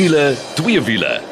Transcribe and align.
wiele, 0.00 0.34
twee 0.54 0.80
wiele. 0.80 1.29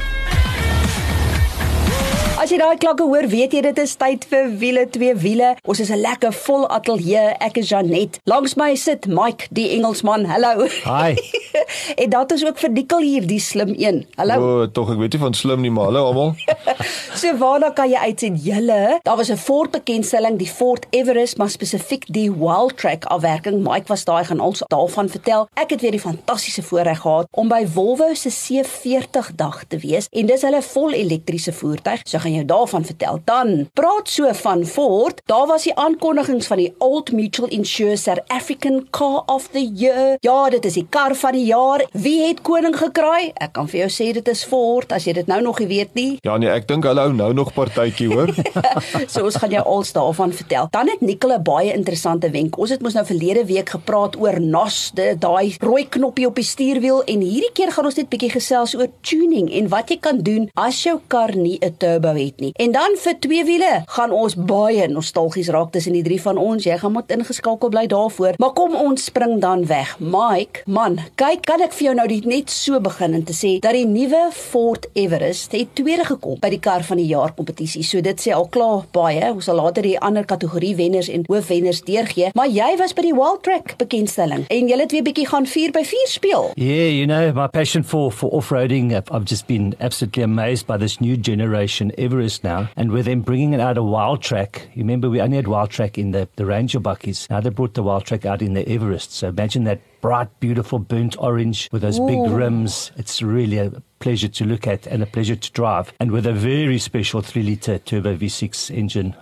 As 2.49 2.55
jy 2.55 2.63
daai 2.63 2.79
klanke 2.81 3.05
hoor, 3.05 3.27
weet 3.29 3.51
jy 3.53 3.59
dit 3.61 3.77
is 3.77 3.91
tyd 4.01 4.23
vir 4.25 4.47
wiele 4.57 4.87
twee 4.89 5.13
wiele. 5.21 5.51
Ons 5.69 5.83
is 5.83 5.91
'n 5.93 6.01
lekker 6.01 6.33
vol 6.33 6.65
ateljee. 6.65 7.37
Ek 7.37 7.57
is 7.61 7.69
Janet. 7.69 8.17
Langs 8.25 8.55
my 8.57 8.73
sit 8.73 9.05
Mike, 9.05 9.45
die 9.53 9.69
Engelsman. 9.77 10.25
Hallo. 10.25 10.65
Hi. 10.65 11.13
en 12.01 12.09
dat 12.09 12.31
is 12.31 12.45
ook 12.45 12.57
vir 12.57 12.73
Dikkel 12.73 13.01
hier, 13.05 13.27
die 13.27 13.39
slim 13.39 13.75
een. 13.77 14.07
Hallo. 14.15 14.63
O, 14.63 14.65
tog 14.65 14.89
ek 14.89 14.97
weet 14.97 15.13
nie 15.13 15.21
van 15.21 15.33
slim 15.33 15.61
nie, 15.61 15.69
maar 15.69 15.91
hallo 15.91 16.05
almal. 16.09 16.33
so 17.21 17.37
waarna 17.37 17.69
kan 17.69 17.89
jy 17.89 18.01
uitsien? 18.09 18.35
Julle, 18.35 18.97
daar 19.03 19.17
was 19.17 19.29
'n 19.29 19.37
Ford 19.37 19.69
bekendstelling, 19.69 20.39
die 20.39 20.49
Ford 20.49 20.87
Everest, 20.89 21.37
maar 21.37 21.49
spesifiek 21.49 22.09
die 22.09 22.31
Wild 22.33 22.77
Track 22.77 23.05
afwerking. 23.05 23.61
Mike 23.61 23.93
was 23.93 24.05
daai 24.09 24.25
gaan 24.25 24.39
ons 24.39 24.63
daarvan 24.65 25.09
vertel. 25.09 25.47
Ek 25.53 25.69
het 25.69 25.81
weer 25.81 25.93
die 25.93 26.01
fantastiese 26.01 26.63
voorreg 26.63 27.05
gehad 27.05 27.27
om 27.31 27.47
by 27.47 27.67
Volvo 27.67 28.13
se 28.13 28.33
C40 28.33 29.35
dag 29.35 29.63
te 29.67 29.77
wees 29.77 30.07
en 30.09 30.25
dis 30.25 30.41
hulle 30.41 30.61
vol 30.61 30.91
elektriese 30.93 31.53
voertuig. 31.53 32.01
So 32.09 32.17
gaan 32.17 32.38
jou 32.39 32.47
daarvan 32.49 32.85
vertel. 32.85 33.21
Dan 33.25 33.69
praat 33.73 34.09
so 34.09 34.33
van 34.33 34.65
Ford. 34.65 35.21
Daar 35.25 35.47
was 35.47 35.67
die 35.67 35.75
aankondigings 35.75 36.47
van 36.47 36.57
die 36.61 36.73
Old 36.77 37.11
Mutual 37.11 37.49
Insure 37.49 37.97
South 37.97 38.23
African 38.27 38.87
Car 38.89 39.23
of 39.25 39.49
the 39.51 39.63
Year. 39.75 40.17
Ja, 40.25 40.49
dit 40.49 40.65
is 40.65 40.73
die 40.79 40.85
kar 40.89 41.15
van 41.15 41.35
die 41.37 41.45
jaar. 41.45 41.85
Wie 41.91 42.21
het 42.27 42.41
koning 42.41 42.75
gekraai? 42.77 43.31
Ek 43.35 43.53
kan 43.57 43.69
vir 43.69 43.83
jou 43.85 43.89
sê 43.93 44.11
dit 44.15 44.31
is 44.31 44.43
Ford 44.47 44.91
as 44.95 45.07
jy 45.07 45.13
dit 45.19 45.29
nou 45.29 45.41
nog 45.43 45.59
nie 45.59 45.69
weet 45.69 45.95
nie. 45.97 46.09
Ja 46.25 46.37
nee, 46.37 46.49
ek 46.49 46.67
dink 46.69 46.87
hulle 46.87 47.07
hou 47.07 47.13
nou 47.15 47.31
nog 47.33 47.53
partytjie 47.55 48.09
hoor. 48.11 48.33
so 49.11 49.25
ons 49.27 49.39
gaan 49.41 49.53
jou 49.53 49.63
als 49.75 49.93
daarvan 49.95 50.33
vertel. 50.35 50.69
Dan 50.71 50.91
het 50.91 51.01
Nicole 51.01 51.39
'n 51.39 51.43
baie 51.43 51.73
interessante 51.73 52.29
wenk. 52.29 52.57
Ons 52.57 52.69
het 52.69 52.81
mos 52.81 52.93
nou 52.93 53.05
verlede 53.05 53.45
week 53.45 53.69
gepraat 53.69 54.15
oor 54.19 54.39
NOS, 54.41 54.91
daai 54.95 55.55
rooi 55.59 55.87
knoppie 55.89 56.27
op 56.27 56.35
die 56.35 56.43
stuurwiel 56.43 57.03
en 57.03 57.21
hierdie 57.21 57.51
keer 57.53 57.71
gaan 57.71 57.85
ons 57.85 57.97
net 57.99 58.09
bietjie 58.09 58.31
gesels 58.31 58.75
oor 58.75 58.89
tuning 59.01 59.49
en 59.51 59.69
wat 59.69 59.89
jy 59.89 59.99
kan 59.99 60.21
doen 60.23 60.49
as 60.55 60.83
jou 60.83 60.99
kar 61.07 61.35
nie 61.35 61.57
'n 61.61 61.75
turbo 61.77 62.13
het 62.13 62.28
nie. 62.37 62.51
En 62.53 62.71
dan 62.71 62.95
vir 62.97 63.19
twee 63.19 63.43
wiele 63.45 63.83
gaan 63.87 64.11
ons 64.11 64.35
baie 64.35 64.87
nostalgies 64.87 65.49
raak 65.49 65.71
tussen 65.71 65.93
die 65.93 66.03
drie 66.03 66.21
van 66.21 66.37
ons. 66.37 66.63
Jy 66.63 66.77
gaan 66.77 66.93
moet 66.93 67.11
ingeskakel 67.11 67.69
bly 67.69 67.87
daarvoor. 67.87 68.37
Maar 68.37 68.53
kom 68.53 68.75
ons 68.75 69.03
spring 69.03 69.41
dan 69.41 69.65
weg. 69.65 69.95
Mike, 69.99 70.61
man, 70.65 70.99
kyk, 71.15 71.41
kan 71.49 71.61
ek 71.65 71.73
vir 71.73 71.89
jou 71.89 71.95
nou 71.95 72.07
net 72.29 72.49
so 72.49 72.79
begin 72.79 73.13
en 73.13 73.23
te 73.23 73.33
sê 73.33 73.59
dat 73.63 73.73
die 73.73 73.87
nuwe 73.87 74.29
Ford 74.35 74.85
Everest 74.93 75.51
het 75.57 75.73
tweede 75.73 76.05
gekom 76.05 76.39
by 76.41 76.49
die 76.53 76.61
kar 76.61 76.83
van 76.83 77.01
die 77.01 77.07
jaar 77.09 77.33
kompetisie. 77.33 77.83
So 77.83 78.01
dit 78.05 78.21
sê 78.21 78.33
al 78.35 78.47
klaar 78.53 78.85
baie. 78.95 79.33
Ons 79.33 79.49
sal 79.49 79.59
later 79.59 79.85
die 79.85 79.97
ander 79.99 80.25
kategorie 80.25 80.75
wenners 80.77 81.09
en 81.09 81.25
hoofwenners 81.27 81.81
deurgee. 81.87 82.31
Maar 82.37 82.49
jy 82.53 82.69
was 82.81 82.93
by 82.93 83.07
die 83.07 83.15
Wild 83.15 83.43
Track 83.47 83.75
bekendstelling 83.81 84.45
en 84.49 84.69
jy 84.69 84.79
het 84.79 84.93
weer 84.95 85.05
bietjie 85.05 85.27
gaan 85.29 85.47
4 85.49 85.73
by 85.75 85.83
4 85.87 86.07
speel. 86.07 86.51
Yeah, 86.55 86.89
you 86.89 87.07
know, 87.07 87.33
my 87.33 87.47
passion 87.47 87.83
for 87.83 88.11
for 88.11 88.29
off-roading, 88.31 88.93
I've 88.93 89.25
just 89.25 89.47
been 89.47 89.75
absolutely 89.79 90.23
amazed 90.23 90.67
by 90.67 90.77
this 90.77 90.99
new 91.01 91.17
generation 91.17 91.91
Everest 91.97 92.18
Everest 92.19 92.43
now, 92.43 92.69
and 92.75 92.91
with 92.91 93.05
them 93.05 93.21
bringing 93.21 93.53
it 93.53 93.61
out 93.61 93.77
of 93.77 93.85
Wild 93.85 94.21
Track, 94.21 94.67
you 94.73 94.83
remember 94.83 95.09
we 95.09 95.21
only 95.21 95.37
had 95.37 95.47
Wild 95.47 95.69
Track 95.69 95.97
in 95.97 96.11
the, 96.11 96.27
the 96.35 96.45
Ranger 96.45 96.81
Buckies. 96.81 97.29
Now 97.29 97.39
they 97.39 97.49
brought 97.49 97.75
the 97.75 97.83
Wild 97.83 98.03
Track 98.03 98.25
out 98.25 98.41
in 98.41 98.55
the 98.55 98.67
Everest. 98.67 99.13
So 99.13 99.29
imagine 99.29 99.63
that 99.63 99.79
bright, 100.01 100.27
beautiful 100.41 100.79
burnt 100.79 101.15
orange 101.17 101.69
with 101.71 101.81
those 101.81 101.97
Ooh. 101.97 102.07
big 102.07 102.29
rims. 102.29 102.91
It's 102.97 103.21
really 103.21 103.57
a 103.57 103.71
pleasure 103.99 104.27
to 104.27 104.43
look 104.43 104.67
at 104.67 104.85
and 104.85 105.01
a 105.01 105.05
pleasure 105.05 105.37
to 105.37 105.51
drive. 105.53 105.93
And 106.01 106.11
with 106.11 106.25
a 106.25 106.33
very 106.33 106.77
special 106.77 107.21
3 107.21 107.41
litre 107.41 107.79
turbo 107.79 108.17
V6 108.17 108.69
engine. 108.69 109.15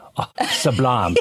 Sublime. 0.62 1.16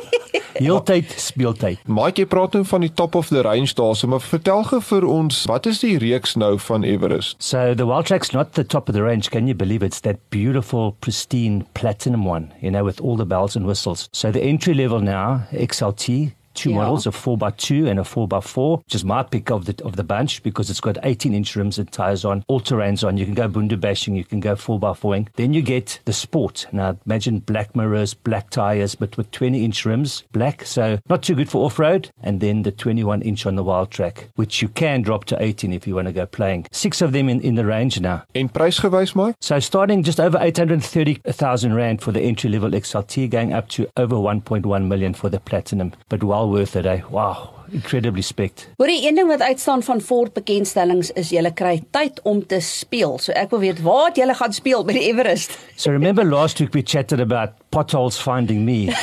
Heeltyd 0.56 1.10
speeltyd. 1.20 1.82
Jy 2.16 2.24
praat 2.32 2.54
nou 2.56 2.62
van 2.64 2.84
die 2.86 2.92
top 2.96 3.16
of 3.18 3.28
the 3.28 3.42
range 3.44 3.74
daarso, 3.76 4.08
maar 4.08 4.22
vertel 4.24 4.64
gou 4.70 4.80
vir 4.88 5.04
ons, 5.04 5.42
wat 5.50 5.68
is 5.68 5.82
die 5.82 5.98
reeks 6.00 6.36
nou 6.40 6.54
van 6.68 6.86
Everest? 6.86 7.36
So 7.44 7.74
the 7.76 7.84
Wild 7.88 8.08
Track's 8.08 8.32
not 8.32 8.54
the 8.56 8.64
top 8.64 8.88
of 8.88 8.96
the 8.96 9.04
range, 9.04 9.28
can 9.30 9.46
you 9.46 9.54
believe 9.54 9.84
it's 9.84 10.00
that 10.08 10.16
beautiful 10.30 10.96
pristine 11.04 11.66
platinum 11.74 12.24
one, 12.24 12.52
you 12.62 12.70
know 12.70 12.84
with 12.84 13.00
all 13.00 13.16
the 13.20 13.28
bells 13.28 13.56
and 13.56 13.66
whistles. 13.66 14.08
So 14.12 14.32
the 14.32 14.42
entry 14.42 14.72
level 14.72 15.00
now, 15.00 15.44
XLT 15.52 16.32
two 16.56 16.70
yeah. 16.70 16.76
models, 16.76 17.06
a 17.06 17.10
4x2 17.10 17.88
and 17.88 18.00
a 18.00 18.02
4x4, 18.02 18.84
which 18.84 18.94
is 18.94 19.04
my 19.04 19.22
pick 19.22 19.50
of 19.50 19.66
the 19.66 19.76
of 19.84 19.96
the 19.96 20.04
bunch 20.04 20.42
because 20.42 20.70
it's 20.70 20.80
got 20.80 20.98
18 21.02 21.34
inch 21.34 21.54
rims 21.54 21.78
and 21.78 21.90
tires 21.92 22.24
on, 22.24 22.44
all 22.48 22.60
terrains 22.60 23.06
on. 23.06 23.16
You 23.16 23.24
can 23.24 23.34
go 23.34 23.48
bundu 23.48 23.78
bashing, 23.78 24.16
you 24.16 24.24
can 24.24 24.40
go 24.40 24.54
4x4ing. 24.54 25.28
Then 25.34 25.52
you 25.52 25.62
get 25.62 26.00
the 26.04 26.12
sport. 26.12 26.66
Now 26.72 26.96
imagine 27.06 27.40
black 27.40 27.76
mirrors, 27.76 28.14
black 28.14 28.50
tires, 28.50 28.94
but 28.94 29.16
with 29.16 29.30
20 29.30 29.64
inch 29.64 29.84
rims, 29.84 30.24
black, 30.32 30.64
so 30.64 30.98
not 31.08 31.22
too 31.22 31.34
good 31.34 31.50
for 31.50 31.64
off 31.64 31.78
road. 31.78 32.10
And 32.22 32.40
then 32.40 32.62
the 32.62 32.72
21 32.72 33.22
inch 33.22 33.46
on 33.46 33.56
the 33.56 33.64
wild 33.64 33.90
track, 33.90 34.28
which 34.36 34.62
you 34.62 34.68
can 34.68 35.02
drop 35.02 35.24
to 35.26 35.40
18 35.40 35.72
if 35.72 35.86
you 35.86 35.94
want 35.94 36.08
to 36.08 36.12
go 36.12 36.26
playing. 36.26 36.66
Six 36.72 37.02
of 37.02 37.12
them 37.12 37.28
in, 37.28 37.40
in 37.40 37.54
the 37.54 37.66
range 37.66 38.00
now. 38.00 38.24
In 38.34 38.48
price 38.48 38.80
gewys, 38.80 39.14
Mike? 39.14 39.36
So 39.40 39.60
starting 39.60 40.02
just 40.02 40.20
over 40.20 40.38
830,000 40.40 41.74
Rand 41.74 42.02
for 42.02 42.12
the 42.12 42.20
entry 42.20 42.50
level 42.50 42.70
XLT, 42.70 43.30
going 43.30 43.52
up 43.52 43.68
to 43.70 43.88
over 43.96 44.16
1.1 44.16 44.86
million 44.86 45.14
for 45.14 45.28
the 45.28 45.40
platinum. 45.40 45.92
But 46.08 46.24
well 46.24 46.45
well 46.46 46.58
worth 46.58 46.76
it. 46.76 46.86
Eh? 46.86 47.02
Wow. 47.10 47.52
Incredibly 47.72 48.22
spect. 48.22 48.68
Hoor 48.76 48.86
die 48.86 49.08
een 49.08 49.14
ding 49.14 49.28
wat 49.28 49.40
uitstaan 49.40 49.82
van 49.82 50.00
Ford 50.00 50.32
bekendstellings 50.32 51.10
is 51.18 51.32
jy 51.34 51.50
kry 51.54 51.80
tyd 51.90 52.20
om 52.22 52.46
te 52.46 52.60
speel. 52.60 53.18
So 53.18 53.32
ek 53.32 53.50
wil 53.50 53.64
weet 53.64 53.82
waar 53.82 54.14
jy 54.14 54.28
gaan 54.34 54.54
speel 54.54 54.84
by 54.86 54.94
die 54.94 55.08
Everest. 55.10 55.58
So 55.74 55.90
remember 55.90 56.24
last 56.24 56.60
week 56.60 56.74
we 56.74 56.82
chatted 56.82 57.20
about 57.20 57.58
potholes 57.70 58.20
finding 58.20 58.64
me. 58.64 58.94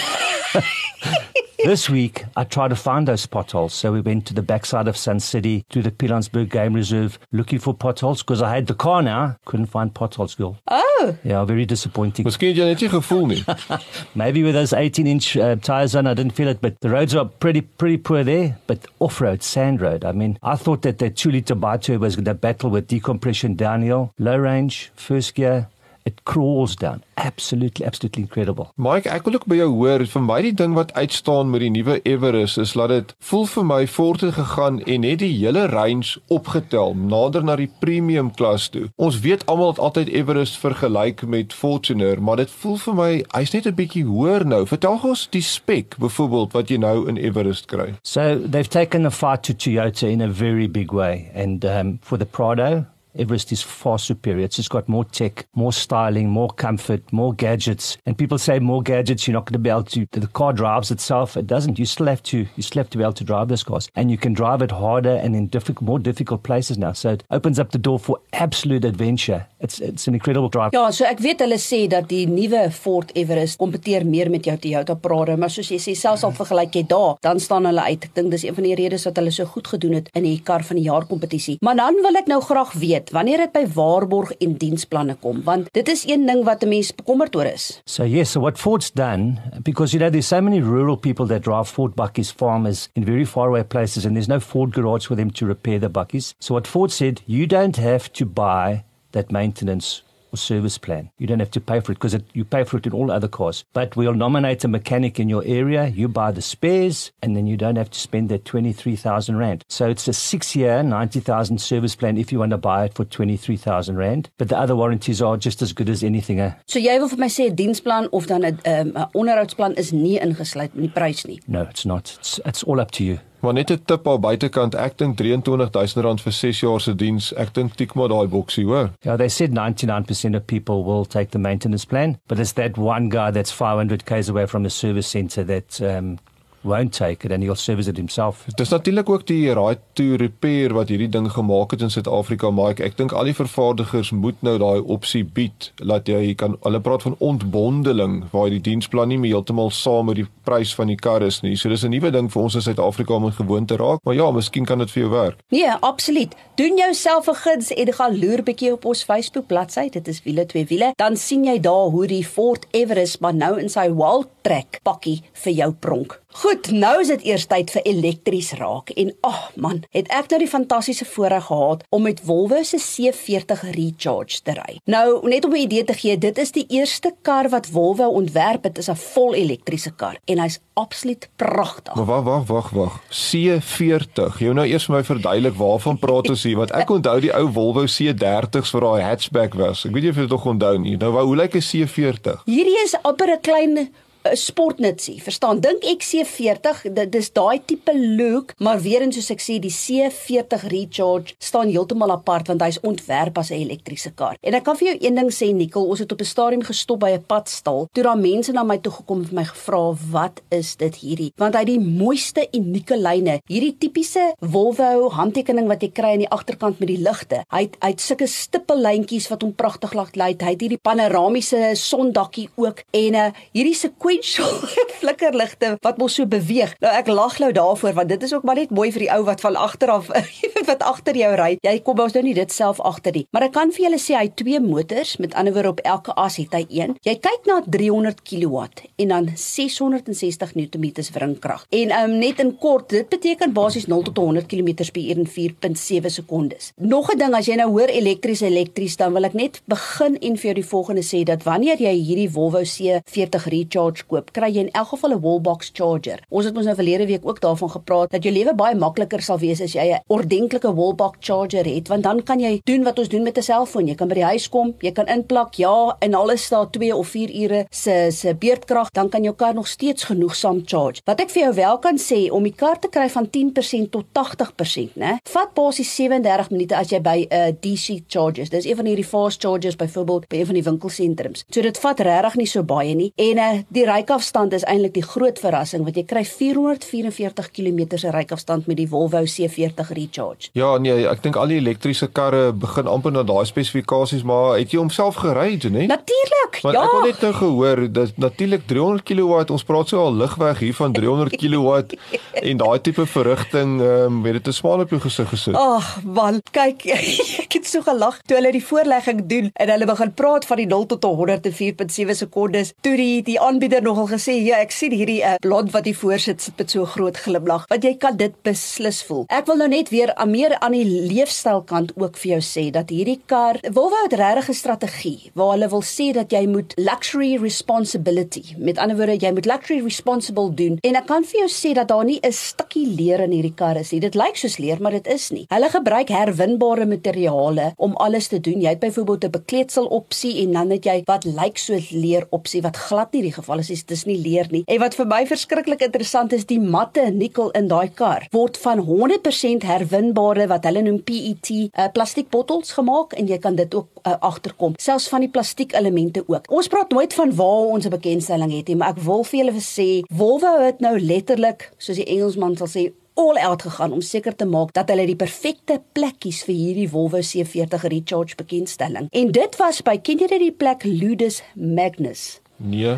this 1.64 1.90
week, 1.90 2.26
I 2.36 2.44
tried 2.44 2.70
to 2.70 2.76
find 2.76 3.08
those 3.08 3.26
potholes. 3.26 3.74
So 3.74 3.92
we 3.92 4.02
went 4.02 4.26
to 4.28 4.34
the 4.34 4.42
backside 4.42 4.88
of 4.88 4.98
Sun 4.98 5.20
City, 5.20 5.66
to 5.70 5.82
the 5.82 5.92
Pilansberg 5.92 6.50
Game 6.50 6.74
Reserve, 6.74 7.20
looking 7.32 7.60
for 7.60 7.74
potholes 7.74 8.22
because 8.22 8.42
I 8.42 8.54
had 8.54 8.68
the 8.68 8.74
car 8.74 9.02
now. 9.02 9.38
Couldn't 9.46 9.68
find 9.68 9.94
potholes, 9.94 10.36
girl. 10.36 10.58
Oh. 10.68 11.18
Yeah, 11.24 11.44
very 11.46 11.66
disappointing. 11.66 12.26
Miskien 12.26 12.56
jy 12.56 12.68
net 12.70 12.82
nie 12.82 12.90
gevoel 12.90 13.28
nie. 13.28 13.80
Maybe 14.16 14.44
with 14.44 14.56
those 14.56 14.74
18 14.74 15.08
inch 15.08 15.36
uh, 15.38 15.56
tires 15.56 15.96
on, 15.96 16.08
I 16.08 16.14
didn't 16.14 16.34
feel 16.34 16.48
it, 16.48 16.62
but 16.62 16.80
the 16.82 16.90
roads 16.90 17.16
are 17.16 17.26
pretty, 17.26 17.62
pretty 17.62 17.98
poor 17.98 18.24
there. 18.24 18.58
But 18.68 18.88
off 19.00 19.20
road, 19.22 19.44
sand 19.44 19.82
road. 19.82 20.06
I 20.06 20.12
mean, 20.12 20.38
I 20.44 20.56
thought 20.56 20.82
that 20.84 21.00
the 21.00 21.10
2 21.10 21.32
litre 21.32 21.56
biturbo 21.56 22.00
was 22.00 22.16
going 22.16 22.26
to 22.26 22.34
battle 22.34 22.70
with 22.70 22.88
decompression 22.88 23.56
downhill, 23.56 24.14
low 24.18 24.38
range, 24.38 24.92
first 24.96 25.36
gear, 25.36 25.68
it 26.04 26.24
crawls 26.24 26.76
down. 26.76 27.04
Absolutely 27.16 27.86
absolutely 27.86 28.24
incredible. 28.24 28.72
Mike 28.76 29.10
ek 29.10 29.26
wil 29.28 29.38
ook 29.38 29.48
by 29.50 29.60
jou 29.60 29.70
hoor 29.72 30.06
vir 30.10 30.24
my 30.26 30.40
die 30.46 30.54
ding 30.54 30.76
wat 30.78 30.94
uitstaan 30.98 31.52
met 31.54 31.64
die 31.64 31.72
nuwe 31.74 32.00
Everest 32.10 32.58
is 32.62 32.74
dat 32.78 32.92
dit 32.92 33.14
voel 33.30 33.46
vir 33.54 33.68
my 33.70 33.82
voort 33.88 34.26
het 34.26 34.36
gegaan 34.38 34.82
en 34.82 35.08
het 35.08 35.22
die 35.24 35.32
hele 35.32 35.66
range 35.72 36.20
opgetel 36.34 36.96
nader 36.98 37.44
na 37.44 37.56
die 37.60 37.70
premium 37.80 38.32
klas 38.34 38.70
toe. 38.74 38.90
Ons 38.96 39.20
weet 39.26 39.46
almal 39.52 39.76
het 39.76 39.80
altyd 39.80 40.12
Everest 40.14 40.60
vergelyk 40.62 41.26
met 41.28 41.54
Fortuner 41.54 42.22
maar 42.22 42.42
dit 42.42 42.52
voel 42.64 42.78
vir 42.88 42.98
my 43.00 43.12
hy's 43.36 43.54
net 43.54 43.68
'n 43.68 43.76
bietjie 43.76 44.06
hoër 44.06 44.46
nou. 44.46 44.66
Vertel 44.68 45.00
ons 45.04 45.28
die 45.30 45.42
spek 45.42 45.98
byvoorbeeld 45.98 46.54
wat 46.54 46.70
jy 46.70 46.78
nou 46.78 47.08
in 47.08 47.18
Everest 47.18 47.66
kry. 47.66 47.94
So 48.04 48.40
they've 48.40 48.70
taken 48.70 49.04
the 49.04 49.12
fight 49.12 49.44
to 49.44 49.54
Toyota 49.54 50.08
in 50.08 50.22
a 50.22 50.28
very 50.28 50.68
big 50.68 50.92
way 50.92 51.32
and 51.34 51.66
um, 51.66 52.00
for 52.02 52.18
the 52.18 52.26
Prado 52.26 52.86
Everest 53.16 53.52
is 53.52 53.62
far 53.62 54.00
superior. 54.00 54.46
It's 54.46 54.56
just 54.56 54.70
got 54.70 54.90
more 54.90 55.06
tech, 55.06 55.46
more 55.56 55.74
styling, 55.74 56.30
more 56.30 56.50
comfort, 56.50 57.12
more 57.14 57.34
gadgets. 57.34 57.98
And 58.06 58.18
people 58.18 58.38
say 58.38 58.60
more 58.60 58.82
gadgets, 58.82 59.28
you're 59.28 59.34
not 59.34 59.46
going 59.46 59.54
to 59.54 59.60
be 59.60 59.70
able 59.70 59.84
to. 59.84 60.08
The 60.12 60.28
car 60.28 60.54
drives 60.54 60.92
itself. 60.92 61.38
It 61.38 61.48
doesn't. 61.48 61.80
You 61.80 61.86
still 61.86 62.08
have 62.08 62.24
to. 62.24 62.48
You 62.56 62.64
still 62.64 62.82
have 62.82 62.90
to 62.92 62.98
be 62.98 63.04
able 63.04 63.14
to 63.14 63.24
drive 63.24 63.48
those 63.48 63.64
cars, 63.64 63.90
and 63.96 64.10
you 64.10 64.18
can 64.18 64.34
drive 64.34 64.62
it 64.62 64.72
harder 64.72 65.16
and 65.16 65.36
in 65.36 65.48
difficult, 65.48 65.86
more 65.86 66.00
difficult 66.00 66.44
places 66.44 66.78
now. 66.78 66.94
So 66.94 67.12
it 67.12 67.24
opens 67.32 67.60
up 67.60 67.72
the 67.72 67.78
door 67.78 68.00
for 68.00 68.20
absolute 68.34 68.86
adventure. 68.86 69.48
It's 69.64 69.80
it's 69.80 70.08
an 70.08 70.14
incredible 70.14 70.50
drive. 70.50 70.76
Ja, 70.76 70.90
so 70.92 71.06
ek 71.08 71.22
weet 71.24 71.40
hulle 71.40 71.58
sê 71.62 71.86
dat 71.88 72.10
die 72.12 72.26
nuwe 72.28 72.66
Ford 72.76 73.14
Everest 73.16 73.58
kompeteer 73.62 74.04
meer 74.04 74.28
met 74.32 74.44
jou 74.50 74.56
Toyota 74.60 74.98
Prado, 75.00 75.38
maar 75.40 75.52
soos 75.54 75.70
jy 75.72 75.80
sê, 75.80 75.94
selfs 75.96 76.26
al 76.28 76.34
vergelyk 76.36 76.76
jy 76.76 76.84
daar, 76.92 77.16
dan 77.24 77.40
staan 77.40 77.70
hulle 77.70 77.86
uit. 77.88 78.10
Ek 78.10 78.18
dink 78.18 78.34
dis 78.34 78.44
een 78.44 78.58
van 78.58 78.68
die 78.68 78.76
redes 78.76 79.08
dat 79.08 79.22
hulle 79.22 79.32
so 79.32 79.48
goed 79.54 79.72
gedoen 79.72 79.96
het 80.02 80.12
in 80.20 80.28
die 80.28 80.36
kar 80.44 80.66
van 80.68 80.82
die 80.82 80.86
jaar 80.90 81.08
kompetisie. 81.08 81.56
Maar 81.64 81.80
dan 81.80 82.02
wil 82.04 82.20
ek 82.20 82.28
nou 82.28 82.42
graag 82.44 82.76
weet 82.82 83.14
wanneer 83.16 83.46
dit 83.46 83.56
by 83.56 83.64
waarborg 83.78 84.34
en 84.44 84.58
diensplanne 84.60 85.16
kom 85.24 85.42
want 85.48 85.72
dit 85.76 85.88
is 85.90 86.04
een 86.10 86.28
ding 86.28 86.44
wat 86.44 86.64
'n 86.64 86.70
mens 86.70 86.92
bekommerd 86.96 87.36
oor 87.36 87.46
is. 87.46 87.82
So 87.86 88.04
yes, 88.04 88.32
so 88.32 88.42
what 88.42 88.60
Ford's 88.60 88.92
done 88.92 89.40
because 89.64 89.94
you 89.94 90.00
know 90.00 90.12
there's 90.12 90.28
so 90.28 90.42
many 90.42 90.60
rural 90.60 90.98
people 90.98 91.26
that 91.28 91.44
drive 91.44 91.70
Ford 91.70 91.96
buckies 91.96 92.32
farmers 92.32 92.90
in 92.96 93.06
very 93.06 93.26
far 93.26 93.48
away 93.48 93.64
places 93.64 94.06
and 94.06 94.16
there's 94.16 94.28
no 94.28 94.40
Ford 94.40 94.74
garage 94.74 95.08
for 95.08 95.16
them 95.16 95.32
to 95.32 95.46
repair 95.46 95.80
the 95.80 95.90
buckies. 95.90 96.34
So 96.40 96.54
what 96.54 96.68
Ford 96.68 96.92
said, 96.92 97.22
you 97.26 97.48
don't 97.48 97.78
have 97.78 98.12
to 98.14 98.26
buy 98.26 98.84
that 99.14 99.32
maintenance 99.32 100.04
or 100.34 100.38
service 100.38 100.78
plan. 100.78 101.12
You 101.18 101.28
don't 101.28 101.40
have 101.40 101.52
to 101.52 101.62
pay 101.62 101.80
for 101.80 101.92
it 101.92 101.96
because 101.96 102.18
you 102.34 102.44
pay 102.44 102.64
for 102.64 102.78
it 102.78 102.88
in 102.88 102.94
all 102.94 103.12
other 103.12 103.28
cars. 103.28 103.64
But 103.72 103.96
we'll 103.96 104.16
nominate 104.16 104.64
a 104.64 104.68
mechanic 104.68 105.20
in 105.20 105.30
your 105.30 105.44
area, 105.46 105.88
you 105.88 106.08
buy 106.08 106.32
the 106.32 106.42
spares, 106.42 107.12
and 107.22 107.38
then 107.38 107.46
you 107.46 107.56
don't 107.56 107.76
have 107.76 107.92
to 107.92 108.00
spend 108.00 108.30
that 108.30 108.44
23,000 108.46 109.38
Rand. 109.38 109.64
So 109.70 109.90
it's 109.90 110.08
a 110.08 110.14
six 110.14 110.56
year, 110.56 110.82
90,000 110.84 111.60
service 111.60 111.96
plan 111.96 112.18
if 112.18 112.32
you 112.32 112.40
want 112.40 112.52
to 112.52 112.58
buy 112.58 112.86
it 112.86 112.96
for 112.96 113.06
23,000 113.06 113.96
Rand. 113.96 114.30
But 114.38 114.50
the 114.50 114.58
other 114.58 114.76
warranties 114.76 115.22
are 115.22 115.38
just 115.38 115.62
as 115.62 115.72
good 115.72 115.90
as 115.90 116.04
anything. 116.04 116.40
Eh? 116.40 116.54
So 116.66 116.80
jy 116.80 116.98
wil 117.00 117.08
vir 117.08 117.22
my 117.22 117.30
sê 117.30 117.52
diensplan 117.54 118.10
of 118.12 118.28
dan 118.28 118.44
'n 118.44 118.58
um, 118.66 119.06
onderhoudsplan 119.14 119.78
is 119.78 119.94
nie 119.94 120.20
ingesluit 120.20 120.74
in 120.74 120.82
die 120.82 120.90
prys 120.90 121.26
nie. 121.28 121.40
No, 121.48 121.62
it's 121.62 121.86
not. 121.86 122.18
It's, 122.20 122.40
it's 122.46 122.64
all 122.64 122.80
up 122.80 122.92
to 122.92 123.04
you. 123.04 123.20
Maar 123.44 123.54
net 123.54 123.72
'n 123.72 123.82
tip 123.86 124.08
al 124.08 124.20
buitekant, 124.20 124.76
ek 124.76 124.98
dink 124.98 125.22
R23000 125.22 126.22
vir 126.24 126.32
6 126.32 126.60
jaar 126.60 126.82
se 126.82 126.96
diens. 126.96 127.34
Ek 127.34 127.54
dink 127.54 127.74
tik 127.76 127.94
maar 127.94 128.08
daai 128.08 128.28
boksie, 128.28 128.66
hoor. 128.66 128.90
Yeah, 129.02 129.18
they 129.18 129.28
said 129.28 129.52
99% 129.52 130.36
of 130.36 130.46
people 130.46 130.84
will 130.84 131.06
take 131.06 131.32
the 131.32 131.40
maintenance 131.40 131.86
plan, 131.86 132.18
but 132.28 132.40
it's 132.40 132.54
that 132.54 132.78
one 132.78 133.10
guy 133.10 133.32
that's 133.32 133.52
500 133.52 134.06
k's 134.06 134.30
away 134.30 134.48
from 134.48 134.64
the 134.64 134.70
service 134.70 135.10
center 135.10 135.44
that 135.44 135.82
um, 135.82 136.20
won't 136.64 136.94
take 136.94 137.26
it 137.26 137.32
and 137.32 137.44
he'll 137.44 137.56
service 137.56 137.90
it 137.90 137.98
himself. 137.98 138.46
Dis 138.56 138.70
natuurlik 138.70 139.10
ook 139.10 139.28
die 139.28 139.54
right 139.54 139.80
to 139.94 140.16
repair 140.16 140.74
wat 140.74 140.90
hierdie 140.90 141.10
ding 141.10 141.30
gemaak 141.32 141.72
het 141.72 141.82
in 141.82 141.92
Suid-Afrika, 141.94 142.52
maar 142.52 142.80
ek, 142.80 142.98
dink 142.98 143.12
al 143.12 143.30
die 143.30 143.36
vervaardigers 143.38 144.12
moet 144.12 144.42
nou 144.46 144.58
daai 144.62 144.82
opsie 144.82 145.24
bied 145.26 145.72
dat 145.82 146.08
jy 146.08 146.34
kan 146.40 146.58
hulle 146.64 146.82
praat 146.84 147.06
van 147.08 147.16
ontbondeling 147.20 148.24
waar 148.32 148.50
die 148.54 148.62
diensplan 148.64 149.12
nie 149.12 149.20
meer 149.22 149.36
heeltemal 149.36 149.72
saam 149.74 150.10
met 150.12 150.22
die 150.22 150.28
prys 150.48 150.74
van 150.76 150.92
die 150.92 151.00
kar 151.00 151.24
is 151.26 151.42
nie. 151.44 151.56
So 151.56 151.70
dis 151.70 151.84
'n 151.84 151.92
nuwe 151.92 152.12
ding 152.12 152.32
vir 152.32 152.42
ons 152.42 152.56
in 152.56 152.62
Suid-Afrika 152.62 153.14
om 153.14 153.32
gewoon 153.32 153.66
te 153.66 153.76
raak, 153.78 154.00
maar 154.04 154.16
ja, 154.16 154.32
miskien 154.32 154.66
kan 154.66 154.78
dit 154.78 154.92
vir 154.92 155.02
jou 155.02 155.12
werk. 155.12 155.40
Nee, 155.50 155.72
absoluut. 155.82 156.36
Doen 156.56 156.78
jouself 156.78 157.28
'n 157.28 157.36
guns 157.36 157.72
en 157.74 157.94
gaan 157.94 158.20
loer 158.20 158.44
bietjie 158.44 158.72
op 158.74 158.86
ons 158.86 159.04
Facebook 159.04 159.48
bladsy. 159.48 159.90
Dit 159.90 160.08
is 160.08 160.24
wiele 160.24 160.46
twee 160.46 160.66
wiele. 160.66 160.92
Dan 160.96 161.18
sien 161.18 161.44
jy 161.44 161.60
daar 161.60 161.90
hoe 161.90 162.08
die 162.08 162.26
Ford 162.26 162.66
Everest 162.72 163.20
maar 163.20 163.36
nou 163.36 163.60
in 163.60 163.70
sy 163.70 163.88
wild 163.94 164.28
track 164.42 164.80
pakkie 164.84 165.22
vir 165.34 165.54
jou 165.54 165.72
pronk. 165.72 166.23
Goed, 166.34 166.72
nou 166.74 166.96
is 167.02 167.12
dit 167.12 167.26
eers 167.30 167.44
tyd 167.46 167.70
vir 167.70 167.84
elektries 167.86 168.48
raak 168.58 168.90
en 168.98 169.12
ag 169.22 169.36
oh 169.54 169.62
man, 169.62 169.84
het 169.94 170.08
ek 170.10 170.32
nou 170.32 170.40
die 170.42 170.50
fantastiese 170.50 171.06
voorreg 171.06 171.46
gehad 171.46 171.84
om 171.94 172.08
met 172.08 172.24
Volvo 172.26 172.64
se 172.66 172.80
C40 172.82 173.62
Recharge 173.76 174.40
te 174.42 174.56
ry. 174.58 174.80
Nou, 174.90 175.22
net 175.30 175.46
om 175.46 175.54
'n 175.54 175.62
idee 175.68 175.84
te 175.84 175.94
gee, 175.94 176.18
dit 176.18 176.38
is 176.38 176.52
die 176.52 176.66
eerste 176.70 177.14
kar 177.22 177.50
wat 177.50 177.68
Volvo 177.68 178.10
ontwerp 178.10 178.64
het, 178.64 178.78
is 178.78 178.90
'n 178.90 178.96
vol 178.96 179.34
elektriese 179.34 179.92
kar 179.96 180.18
en 180.26 180.40
hy's 180.40 180.60
absoluut 180.74 181.30
pragtig. 181.36 181.96
Maar 181.96 182.06
wag, 182.06 182.24
wag, 182.24 182.48
wag, 182.48 182.70
wag. 182.70 183.02
C40. 183.10 184.40
Jy 184.40 184.54
nou 184.54 184.66
eers 184.68 184.86
vir 184.86 184.96
my 184.96 185.04
verduidelik 185.04 185.56
waarvan 185.56 186.00
praat 186.00 186.30
ons 186.30 186.44
hier 186.44 186.58
want 186.58 186.72
ek 186.72 186.90
onthou 186.90 187.20
die 187.20 187.34
ou 187.34 187.52
Volvo 187.52 187.86
C30s 187.86 188.72
vir 188.72 188.82
daai 188.82 189.02
hatchback 189.02 189.54
was. 189.54 189.86
Ek 189.86 189.92
weet 189.92 190.04
nie 190.04 190.10
of 190.10 190.16
jy 190.16 190.22
dit 190.22 190.32
nog 190.32 190.46
onthou 190.46 190.78
nie. 190.80 190.98
Nou, 190.98 191.12
hoe 191.12 191.36
lyk 191.36 191.56
'n 191.56 191.62
C40? 191.62 192.42
Hierdie 192.46 192.84
is 192.84 192.96
amper 193.04 193.30
'n 193.30 193.42
klein 193.42 193.90
sportnutsie. 194.32 195.22
Verstaan? 195.24 195.60
Dink 195.60 195.84
XC40, 195.84 196.94
dit 196.94 197.12
dis 197.12 197.32
daai 197.36 197.60
tipe 197.66 197.94
look, 197.94 198.54
maar 198.58 198.82
weer 198.82 199.04
eens 199.04 199.18
soos 199.20 199.32
ek 199.34 199.44
sê, 199.44 199.60
die 199.62 199.74
C40 199.74 200.68
Recharge 200.72 201.36
staan 201.44 201.72
heeltemal 201.72 202.14
apart 202.16 202.50
want 202.52 202.64
hy's 202.64 202.80
ontwerp 202.84 203.38
as 203.38 203.52
'n 203.52 203.62
elektriese 203.66 204.12
kar. 204.16 204.38
En 204.42 204.54
ek 204.54 204.64
kan 204.64 204.78
vir 204.78 204.88
jou 204.88 204.98
een 205.02 205.16
ding 205.16 205.32
sê, 205.32 205.54
Nicole, 205.54 205.90
ons 205.90 206.00
het 206.00 206.12
op 206.12 206.22
'n 206.22 206.26
stadium 206.26 206.64
gestop 206.64 207.00
by 207.00 207.12
'n 207.12 207.26
padstal. 207.28 207.88
Toe 207.92 208.04
daar 208.04 208.18
mense 208.18 208.52
na 208.52 208.64
my 208.64 208.78
toe 208.78 208.92
gekom 208.92 209.20
en 209.20 209.26
vir 209.26 209.36
my 209.36 209.46
gevra, 209.46 209.96
"Wat 210.12 210.42
is 210.50 210.76
dit 210.76 210.96
hierdie?" 210.96 211.32
Want 211.38 211.54
hy 211.54 211.60
het 211.60 211.68
die 211.68 211.80
mooiste 211.80 212.48
unieke 212.54 212.98
lyne, 212.98 213.42
hierdie 213.48 213.76
tipiese 213.78 214.34
Volvo 214.40 215.10
handtekening 215.10 215.68
wat 215.68 215.82
jy 215.82 215.92
kry 215.92 216.14
aan 216.14 216.20
die 216.20 216.30
agterkant 216.30 216.80
met 216.80 216.88
die 216.88 216.98
ligte. 216.98 217.44
Hy 217.50 217.62
het 217.62 217.78
het 217.82 218.02
sulke 218.02 218.28
stippellyntjies 218.28 219.28
wat 219.30 219.42
hom 219.42 219.54
pragtig 219.54 219.94
laat 219.94 220.16
lyk. 220.16 220.42
Hy 220.42 220.50
het 220.50 220.62
hierdie 220.62 220.82
panoramiese 220.82 221.72
sondakkie 221.76 222.50
ook 222.56 222.84
en 222.92 223.14
uh, 223.14 223.32
hierdie 223.52 223.76
sequoia 223.76 224.13
sequential 224.22 224.54
flikkerligte 225.02 225.78
wat 225.82 225.98
mos 225.98 226.16
so 226.16 226.26
beweeg. 226.26 226.74
Nou 226.82 226.92
ek 226.94 227.08
lag 227.08 227.40
nou 227.40 227.52
daarvoor 227.54 227.94
want 227.94 228.10
dit 228.10 228.24
is 228.24 228.34
ook 228.34 228.44
maar 228.44 228.56
net 228.56 228.72
mooi 228.72 228.92
vir 228.92 229.06
die 229.06 229.12
ou 229.12 229.24
wat 229.26 229.42
van 229.42 229.56
agter 229.56 229.90
af 229.90 230.10
wat 230.70 230.84
agter 230.84 231.18
jou 231.18 231.32
ry. 231.36 231.58
Jy 231.64 231.80
kom 231.84 232.00
ons 232.00 232.14
nou 232.14 232.24
nie 232.24 232.36
dit 232.38 232.52
self 232.52 232.80
agter 232.82 233.14
nie. 233.14 233.26
Maar 233.32 233.48
ek 233.50 233.56
kan 233.58 233.72
vir 233.74 233.88
julle 233.88 234.00
sê 234.00 234.16
hy 234.18 234.28
het 234.28 234.36
twee 234.40 234.60
motors, 234.64 235.18
met 235.18 235.34
ander 235.36 235.54
woorde 235.54 235.74
op 235.74 235.82
elke 235.84 236.14
as 236.20 236.38
het 236.40 236.54
hy 236.56 236.64
een. 236.70 236.96
Jy 237.04 237.16
kyk 237.24 237.48
na 237.50 237.60
300 237.66 238.24
kW 238.24 238.64
en 239.04 239.12
dan 239.12 239.30
660 239.36 240.54
Nm 240.54 240.86
wringkrag. 241.14 241.66
En 241.74 241.92
um, 241.98 242.16
net 242.20 242.40
in 242.40 242.54
kort, 242.62 242.90
dit 242.94 243.10
beteken 243.10 243.54
basies 243.54 243.88
0 243.92 244.04
tot 244.10 244.18
100 244.22 244.48
km/h 244.48 244.92
in 244.94 245.28
4.7 245.28 246.12
sekondes. 246.14 246.72
Nog 246.78 247.12
'n 247.12 247.18
ding 247.18 247.36
as 247.36 247.48
jy 247.48 247.58
nou 247.60 247.70
hoor 247.72 247.90
elektries 247.90 248.42
elektries 248.42 248.96
dan 248.98 249.14
wil 249.14 249.26
ek 249.26 249.34
net 249.34 249.62
begin 249.66 250.18
en 250.22 250.38
vir 250.38 250.50
jou 250.52 250.56
die 250.56 250.70
volgende 250.70 251.04
sê 251.04 251.24
dat 251.24 251.44
wanneer 251.44 251.82
jy 251.82 251.94
hierdie 251.94 252.30
Volvo 252.30 252.64
C40 252.64 253.50
Recharge 253.50 254.03
koop, 254.08 254.32
kry 254.32 254.52
jy 254.52 254.60
in 254.68 254.72
elk 254.72 254.88
geval 254.88 255.14
'n 255.14 255.22
wallbox 255.22 255.72
charger. 255.74 256.20
Ons 256.30 256.46
het 256.46 256.54
mos 256.54 256.66
nou 256.66 256.76
verlede 256.76 257.06
week 257.06 257.26
ook 257.26 257.42
daarvan 257.42 257.70
gepraat 257.70 258.12
dat 258.12 258.24
jou 258.24 258.34
lewe 258.34 258.54
baie 258.56 258.76
makliker 258.76 259.22
sal 259.22 259.40
wees 259.40 259.62
as 259.62 259.74
jy 259.74 259.94
'n 259.94 260.02
ordentlike 260.08 260.74
wallbox 260.74 261.18
charger 261.20 261.66
het, 261.66 261.88
want 261.88 262.04
dan 262.04 262.24
kan 262.24 262.40
jy 262.40 262.62
doen 262.64 262.84
wat 262.84 263.00
ons 263.00 263.10
doen 263.10 263.24
met 263.24 263.38
'n 263.38 263.42
selfoon. 263.42 263.88
Jy 263.88 263.96
kan 263.96 264.08
by 264.08 264.16
die 264.16 264.24
huis 264.24 264.50
kom, 264.50 264.76
jy 264.80 264.92
kan 264.92 265.06
inplak, 265.08 265.54
ja, 265.54 265.96
en 266.00 266.14
alles 266.14 266.44
staan 266.44 266.70
2 266.70 266.96
of 266.96 267.08
4 267.08 267.30
ure 267.44 267.66
se 267.70 268.08
se 268.12 268.36
beurtkrag, 268.36 268.90
dan 268.92 269.10
kan 269.10 269.24
jou 269.24 269.36
kar 269.36 269.54
nog 269.54 269.68
steeds 269.68 270.04
genoegsaam 270.04 270.62
charge. 270.66 271.02
Wat 271.06 271.20
ek 271.20 271.30
vir 271.30 271.44
jou 271.44 271.54
wel 271.54 271.78
kan 271.80 271.98
sê 271.98 272.32
om 272.32 272.44
die 272.44 272.56
kar 272.56 272.80
te 272.80 272.90
kry 272.90 273.10
van 273.10 273.30
10% 273.30 273.92
tot 273.92 274.06
80%, 274.14 274.96
né? 274.96 275.18
Vat 275.30 275.54
basies 275.54 275.96
37 275.96 276.50
minute 276.50 276.76
as 276.76 276.90
jy 276.90 277.00
by 277.02 277.28
'n 277.30 277.34
uh, 277.34 277.52
DC 277.62 278.04
chargers. 278.08 278.50
Dis 278.50 278.66
een 278.66 278.76
van 278.76 278.86
hierdie 278.86 279.06
fast 279.06 279.42
chargers 279.42 279.76
byvoorbeeld 279.76 280.28
by 280.28 280.38
een 280.38 280.46
van 280.46 280.56
die 280.56 280.64
winkelsentrums. 280.64 281.44
So 281.50 281.62
dit 281.62 281.78
vat 281.78 282.00
regtig 282.00 282.36
nie 282.36 282.48
so 282.48 282.64
baie 282.64 282.96
nie. 282.96 283.12
En 283.16 283.38
uh, 283.38 283.62
die 283.70 283.86
rykafstand 283.94 284.54
is 284.58 284.66
eintlik 284.70 284.94
die 284.98 285.06
groot 285.06 285.40
verrassing 285.42 285.84
want 285.86 285.98
jy 286.00 286.06
kry 286.10 286.24
444 286.28 287.50
km 287.54 287.98
se 288.02 288.12
rykafstand 288.14 288.68
met 288.70 288.80
die 288.80 288.88
Volvo 288.90 289.22
C40 289.24 289.92
Recharge. 289.98 290.50
Ja, 290.58 290.76
nee, 290.82 291.06
ek 291.10 291.24
dink 291.26 291.38
al 291.40 291.52
die 291.54 291.60
elektriese 291.62 292.10
karre 292.10 292.52
begin 292.54 292.90
amper 292.90 293.14
na 293.14 293.24
daai 293.28 293.46
spesifikasies, 293.50 294.24
maar 294.28 294.58
het 294.58 294.74
jy 294.74 294.82
homself 294.82 295.20
gery, 295.22 295.60
nee? 295.70 295.88
Natuurlik. 295.88 296.60
Maar 296.64 296.78
ja. 296.78 296.84
ek 296.84 296.94
het 296.94 297.08
net 297.10 297.22
nou 297.28 297.34
gehoor 297.40 297.82
dat 297.94 298.18
natuurlik 298.22 298.66
300 298.70 299.06
kW, 299.10 299.42
ons 299.54 299.66
praat 299.68 299.94
so 299.94 300.02
al 300.02 300.18
ligweg 300.18 300.64
hier 300.64 300.78
van 300.78 300.96
300 300.96 301.38
kW 301.42 301.98
en 302.50 302.62
daai 302.64 302.80
tipe 302.82 303.06
verrigting, 303.16 303.78
ehm 303.82 304.18
um, 304.18 304.22
weet 304.26 304.40
dit 304.40 304.48
'n 304.48 304.58
smaal 304.60 304.86
op 304.86 304.90
jou 304.90 305.02
gesig 305.02 305.30
gesit. 305.30 305.56
Ag, 305.56 306.00
man, 306.04 306.42
kyk, 306.52 306.86
ek 307.46 307.60
het 307.60 307.68
so 307.68 307.82
gelag 307.86 308.22
toe 308.26 308.38
hulle 308.38 308.52
die 308.52 308.64
voorlegging 308.64 309.26
doen 309.30 309.52
en 309.54 309.70
hulle 309.70 309.86
begin 309.86 310.14
praat 310.14 310.46
van 310.46 310.58
die 310.58 310.68
0 310.68 310.86
tot 310.86 311.06
104.7 311.06 312.18
sekondes. 312.24 312.74
Toe 312.82 312.96
die 312.98 313.22
die 313.24 313.40
aanbieder 313.40 313.83
nogal 313.84 314.08
gesê, 314.08 314.34
"Ja, 314.44 314.58
ek 314.58 314.72
sien 314.72 314.92
hierdie 314.92 315.22
uh, 315.22 315.36
blond 315.40 315.72
wat 315.72 315.86
hier 315.86 315.96
voorsit 315.96 316.42
sit 316.42 316.58
met 316.58 316.72
so 316.72 316.86
groot 316.86 317.18
glimlag." 317.18 317.66
Want 317.68 317.84
jy 317.84 317.96
kan 317.98 318.18
dit 318.18 318.34
beslis 318.42 319.04
voel. 319.04 319.24
Ek 319.28 319.46
wil 319.46 319.56
nou 319.56 319.68
net 319.68 319.90
weer 319.90 320.16
aan 320.16 320.32
meer 320.32 320.60
aan 320.60 320.72
die 320.72 320.86
leefstylkant 320.86 321.92
ook 321.96 322.18
vir 322.18 322.32
jou 322.32 322.42
sê 322.42 322.72
dat 322.72 322.90
hierdie 322.90 323.22
kar 323.26 323.60
Volvo 323.74 323.96
het 324.04 324.14
regtig 324.14 324.50
'n 324.50 324.54
strategie 324.54 325.32
waar 325.34 325.52
hulle 325.52 325.70
wil 325.70 325.82
sê 325.82 326.14
dat 326.14 326.32
jy 326.32 326.48
moet 326.48 326.74
luxury 326.76 327.38
responsibility. 327.38 328.44
Met 328.58 328.78
ander 328.78 328.98
woorde, 328.98 329.18
jy 329.18 329.32
moet 329.32 329.46
luxury 329.46 329.82
responsible 329.84 330.54
doen. 330.54 330.78
En 330.82 330.96
ek 330.96 331.06
kan 331.06 331.24
vir 331.24 331.40
jou 331.40 331.50
sê 331.50 331.74
dat 331.74 331.88
daar 331.88 332.06
nie 332.06 332.20
'n 332.22 332.32
stukkie 332.32 332.88
leer 332.88 333.20
in 333.20 333.32
hierdie 333.32 333.56
kar 333.56 333.78
is 333.78 333.92
nie. 333.92 334.00
Dit 334.00 334.16
lyk 334.16 334.36
soos 334.36 334.58
leer, 334.58 334.82
maar 334.82 334.92
dit 334.92 335.08
is 335.08 335.30
nie. 335.30 335.46
Hulle 335.48 335.70
gebruik 335.70 336.10
herwinbare 336.10 336.86
materiale 336.86 337.74
om 337.78 337.94
alles 337.96 338.28
te 338.28 338.40
doen. 338.40 338.62
Jy 338.62 338.70
het 338.70 338.80
byvoorbeeld 338.80 339.24
'n 339.24 339.30
bekleedsel 339.30 339.86
opsie 339.86 340.42
en 340.44 340.52
dan 340.52 340.70
het 340.70 340.84
jy 340.86 341.02
wat 341.06 341.24
lyk 341.24 341.58
soos 341.58 341.90
leer 341.90 342.28
opsie 342.30 342.62
wat 342.62 342.78
glad 342.78 343.14
nie 343.14 343.22
die 343.22 343.34
geval 343.34 343.60
is 343.60 343.63
dis 343.68 343.84
dis 343.86 344.06
nie 344.06 344.18
leer 344.18 344.50
nie. 344.52 344.64
En 344.68 344.80
wat 344.80 344.96
vir 344.96 345.08
my 345.10 345.26
verskriklik 345.30 345.82
interessant 345.86 346.34
is, 346.34 346.46
die 346.50 346.60
matte 346.60 347.06
nikkel 347.12 347.52
in 347.58 347.68
daai 347.72 347.90
kar 347.94 348.28
word 348.32 348.58
van 348.64 348.84
100% 348.88 349.68
herwinbare 349.68 350.48
wat 350.52 350.66
hulle 350.70 350.84
noem 350.86 351.02
PET 351.06 351.52
uh, 351.52 351.90
plastiekbottels 351.94 352.74
gemaak 352.78 353.14
en 353.20 353.28
jy 353.28 353.40
kan 353.44 353.56
dit 353.60 353.76
ook 353.76 353.90
uh, 354.04 354.16
agterkom, 354.20 354.76
selfs 354.82 355.10
van 355.12 355.26
die 355.26 355.32
plastiekelemente 355.32 356.26
ook. 356.28 356.50
Ons 356.50 356.72
praat 356.72 356.92
nooit 356.92 357.14
van 357.14 357.36
waar 357.36 357.72
ons 357.78 357.86
'n 357.86 357.96
bekendstelling 357.96 358.52
het 358.52 358.68
nie, 358.68 358.76
maar 358.76 358.96
ek 358.96 359.04
wil 359.06 359.24
vir 359.24 359.40
julle 359.40 359.62
sê 359.62 359.90
Volvo 360.10 360.60
het 360.62 360.80
nou 360.80 361.00
letterlik, 361.00 361.72
soos 361.78 361.98
die 361.98 362.10
Engelsman 362.10 362.58
sal 362.58 362.68
sê, 362.68 362.92
all 363.14 363.38
out 363.38 363.62
gegaan 363.62 363.92
om 363.92 364.02
seker 364.02 364.36
te 364.36 364.46
maak 364.46 364.74
dat 364.74 364.90
hulle 364.90 365.06
die 365.06 365.18
perfekte 365.20 365.82
plekkies 365.94 366.44
vir 366.48 366.56
hierdie 366.56 366.90
Volvo 366.90 367.22
C40 367.22 367.88
Recharge 367.94 368.36
bekendstelling. 368.36 369.10
En 369.12 369.32
dit 369.32 369.60
was 369.62 369.82
by 369.86 369.98
ken 370.02 370.24
jy 370.24 370.32
die 370.38 370.52
plek 370.52 370.84
Ludus 370.88 371.44
Magnus? 371.54 372.43
Nee. 372.64 372.98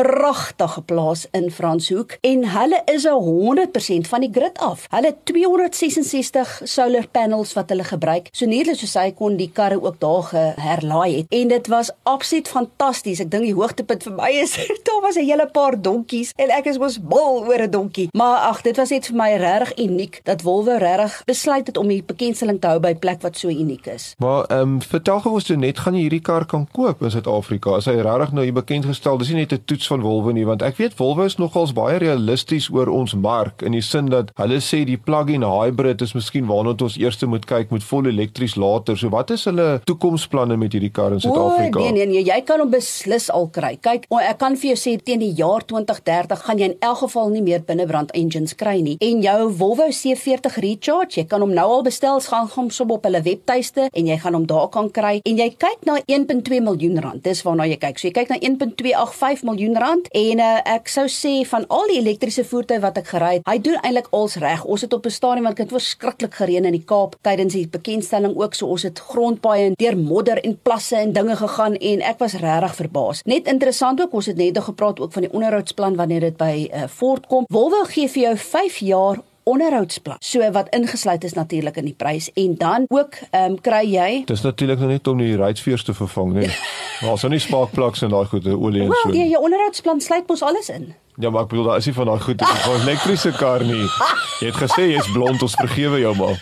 Pragtige 0.00 0.80
plaas 0.80 1.26
in 1.30 1.50
Franshoek 1.52 2.14
en 2.24 2.44
hulle 2.48 2.82
is 2.84 3.04
'n 3.04 3.20
100% 3.20 4.08
van 4.08 4.20
die 4.20 4.30
grid 4.32 4.58
af. 4.58 4.86
Hulle 4.88 5.14
266 5.24 6.60
solar 6.64 7.06
panels 7.08 7.52
wat 7.52 7.68
hulle 7.68 7.84
gebruik. 7.84 8.28
So 8.32 8.46
neerlik 8.46 8.78
soos 8.78 8.94
hy 8.94 9.12
kon 9.12 9.36
die 9.36 9.50
karre 9.52 9.82
ook 9.82 10.00
daar 10.00 10.22
geherlaai 10.22 11.16
het 11.16 11.26
en 11.28 11.48
dit 11.48 11.66
was 11.66 11.90
absoluut 12.02 12.48
fantasties. 12.48 13.20
Ek 13.20 13.30
dink 13.30 13.42
die 13.42 13.54
hoogtepunt 13.54 14.02
vir 14.02 14.12
my 14.12 14.30
is 14.30 14.56
daar 14.88 15.02
was 15.02 15.16
'n 15.16 15.24
hele 15.24 15.46
paar 15.52 15.82
donkies 15.82 16.32
en 16.36 16.50
ek 16.50 16.66
is 16.66 16.78
mos 16.78 16.98
mal 16.98 17.44
oor 17.44 17.62
'n 17.62 17.70
donkie. 17.70 18.08
Maar 18.12 18.38
ag, 18.38 18.62
dit 18.62 18.76
was 18.76 18.90
net 18.90 19.06
vir 19.06 19.16
my 19.16 19.36
regtig 19.36 19.78
uniek 19.78 20.20
dat 20.24 20.42
Volvo 20.42 20.76
regtig 20.76 21.22
besluit 21.26 21.66
het 21.66 21.76
om 21.76 21.88
die 21.88 22.02
bekendstelling 22.02 22.60
te 22.60 22.66
hou 22.66 22.80
by 22.80 22.88
'n 22.88 22.98
plek 22.98 23.20
wat 23.22 23.36
so 23.36 23.48
uniek 23.48 23.86
is. 23.86 24.14
Maar 24.18 24.44
ehm 24.44 24.60
um, 24.60 24.82
vertel 24.82 25.20
gou 25.20 25.34
ons 25.34 25.44
toe 25.44 25.56
net 25.56 25.78
gaan 25.78 25.94
jy 25.94 26.00
hierdie 26.00 26.22
kar 26.22 26.46
kan 26.46 26.68
koop 26.72 27.02
in 27.02 27.10
Suid-Afrika? 27.10 27.76
Is 27.76 27.84
hy 27.84 28.00
regtig 28.00 28.32
nou 28.32 28.44
hier 28.44 28.52
bekend 28.54 28.84
gestel? 28.84 29.18
Dis 29.18 29.28
nie 29.28 29.36
net 29.36 29.52
'n 29.52 29.62
toets 29.64 29.89
van 29.90 30.04
Volvo 30.04 30.34
nie 30.34 30.46
want 30.48 30.62
ek 30.66 30.78
weet 30.80 30.96
Volvo 30.98 31.26
is 31.28 31.38
nogals 31.40 31.74
baie 31.76 31.98
realisties 32.02 32.70
oor 32.72 32.90
ons 32.92 33.14
mark 33.14 33.64
in 33.66 33.76
die 33.76 33.84
sin 33.84 34.10
dat 34.12 34.32
hulle 34.40 34.60
sê 34.64 34.82
die 34.88 34.98
plug-in 34.98 35.44
hybrid 35.46 36.02
is 36.04 36.14
miskien 36.16 36.48
waarna 36.50 36.74
ons 36.80 36.98
eers 37.00 37.18
moet 37.30 37.44
kyk 37.46 37.72
met 37.74 37.84
vol 37.84 38.08
elektries 38.08 38.56
later. 38.56 38.96
So 38.96 39.10
wat 39.12 39.30
is 39.34 39.44
hulle 39.48 39.80
toekomsplanne 39.88 40.56
met 40.60 40.74
hierdie 40.74 40.92
kar 40.94 41.14
in 41.14 41.20
Suid-Afrika? 41.22 41.82
Nee 41.82 41.92
nee 41.96 42.08
nee, 42.08 42.22
jy 42.24 42.38
kan 42.46 42.62
hom 42.62 42.70
beslis 42.72 43.28
al 43.34 43.48
kry. 43.52 43.74
Kyk, 43.82 44.06
ek 44.10 44.38
kan 44.40 44.56
vir 44.60 44.72
jou 44.72 44.78
sê 44.80 44.96
teen 45.04 45.22
die 45.22 45.32
jaar 45.38 45.64
2030 45.68 46.44
gaan 46.46 46.60
jy 46.60 46.70
in 46.70 46.76
elk 46.86 47.02
geval 47.04 47.32
nie 47.34 47.42
meer 47.44 47.64
binnebrand 47.66 48.12
engines 48.16 48.56
kry 48.58 48.78
nie. 48.84 48.96
En 49.04 49.22
jou 49.24 49.38
Volvo 49.60 49.88
C40 49.94 50.58
Recharge, 50.64 51.20
jy 51.20 51.26
kan 51.30 51.44
hom 51.44 51.54
nou 51.56 51.66
al 51.78 51.84
bestel, 51.86 52.20
gaan 52.24 52.48
hom 52.54 52.70
sop 52.74 52.94
op 52.96 53.08
hulle 53.08 53.22
webtuiste 53.26 53.88
en 53.90 54.10
jy 54.10 54.18
gaan 54.22 54.36
hom 54.38 54.46
daar 54.50 54.68
kan 54.72 54.90
kry. 54.92 55.18
En 55.28 55.40
jy 55.40 55.50
kyk 55.60 55.86
na 55.88 55.98
1.2 56.06 56.60
miljoen 56.64 57.00
rand. 57.04 57.22
Dis 57.24 57.44
waarna 57.46 57.68
jy 57.70 57.80
kyk. 57.80 58.00
So 58.00 58.08
jy 58.10 58.14
kyk 58.16 58.34
na 58.34 58.40
1.285 58.40 59.46
miljoen 59.48 59.79
rand 59.80 60.08
en 60.16 60.42
uh, 60.42 60.50
ek 60.76 60.90
sou 60.92 61.06
sê 61.10 61.32
van 61.48 61.66
al 61.72 61.88
die 61.90 61.98
elektriese 62.00 62.44
voertuie 62.44 62.80
wat 62.82 63.00
ek 63.00 63.10
gery 63.14 63.32
het, 63.38 63.46
hy 63.48 63.56
doen 63.64 63.78
eintlik 63.80 64.10
als 64.16 64.36
reg. 64.42 64.64
Ons 64.64 64.84
het 64.86 64.92
op 64.96 65.06
'n 65.06 65.14
stadium 65.14 65.48
wat 65.48 65.56
dit 65.56 65.72
verskriklik 65.72 66.34
gereën 66.34 66.64
in 66.64 66.76
die 66.76 66.84
Kaap 66.84 67.16
tydens 67.22 67.56
die 67.56 67.68
bekendstelling 67.68 68.36
ook 68.36 68.54
so 68.54 68.66
ons 68.66 68.82
het 68.82 68.98
grondpaaie 68.98 69.70
en 69.70 69.78
deur 69.78 69.96
modder 69.96 70.38
en 70.44 70.58
plasse 70.62 70.96
en 70.96 71.12
dinge 71.12 71.36
gegaan 71.36 71.74
en 71.74 72.00
ek 72.00 72.18
was 72.18 72.34
regtig 72.34 72.74
verbaas. 72.74 73.22
Net 73.24 73.48
interessant 73.48 74.00
ook, 74.00 74.12
ons 74.12 74.26
het 74.26 74.36
net 74.36 74.54
nog 74.54 74.64
gepraat 74.64 75.00
ook 75.00 75.12
van 75.12 75.22
die 75.22 75.32
onderhoudsplan 75.32 75.96
wanneer 75.96 76.20
dit 76.20 76.36
by 76.36 76.70
uh, 76.72 76.86
Ford 76.88 77.26
kom. 77.26 77.44
Volvo 77.48 77.84
gee 77.84 78.08
vir 78.08 78.22
jou 78.22 78.36
5 78.36 78.76
jaar 78.76 79.22
onderhoudsplan. 79.50 80.20
So 80.24 80.50
wat 80.54 80.70
ingesluit 80.76 81.24
is 81.24 81.34
natuurlik 81.36 81.76
in 81.80 81.90
die 81.90 81.96
prys 81.96 82.30
en 82.38 82.54
dan 82.60 82.86
ook 82.88 83.18
ehm 83.30 83.50
um, 83.50 83.60
kry 83.60 83.82
jy 83.90 84.22
Dis 84.26 84.42
natuurlik 84.46 84.78
nog 84.78 84.88
net 84.88 85.06
om 85.06 85.18
die 85.18 85.36
ruitveers 85.36 85.84
te 85.84 85.94
vervang, 85.94 86.32
nee. 86.32 86.50
Maar 87.00 87.16
as 87.16 87.22
jy 87.24 87.30
nie 87.32 87.40
spaakplaks 87.40 88.02
en 88.04 88.12
daai 88.12 88.26
goede 88.28 88.56
olie 88.56 88.82
en 88.84 88.90
well, 88.92 89.04
so. 89.06 89.14
Ja, 89.16 89.24
jou 89.34 89.42
onderhoudsplan 89.48 90.00
sluit 90.04 90.28
mos 90.28 90.42
alles 90.42 90.68
in. 90.68 90.90
Ja, 91.20 91.30
maar 91.30 91.42
ek 91.42 91.52
bedoel 91.52 91.70
daar 91.70 91.80
is 91.80 91.88
nie 91.88 91.94
van 91.96 92.10
daai 92.12 92.20
goed 92.20 92.42
'n 92.42 92.80
elektriese 92.80 93.32
kar 93.36 93.64
nie. 93.64 93.86
Jy 94.40 94.46
het 94.52 94.60
gesê 94.60 94.84
jy's 94.92 95.12
blond, 95.12 95.42
ons 95.42 95.54
vergewe 95.54 96.00
jou 96.00 96.14
maar. 96.16 96.38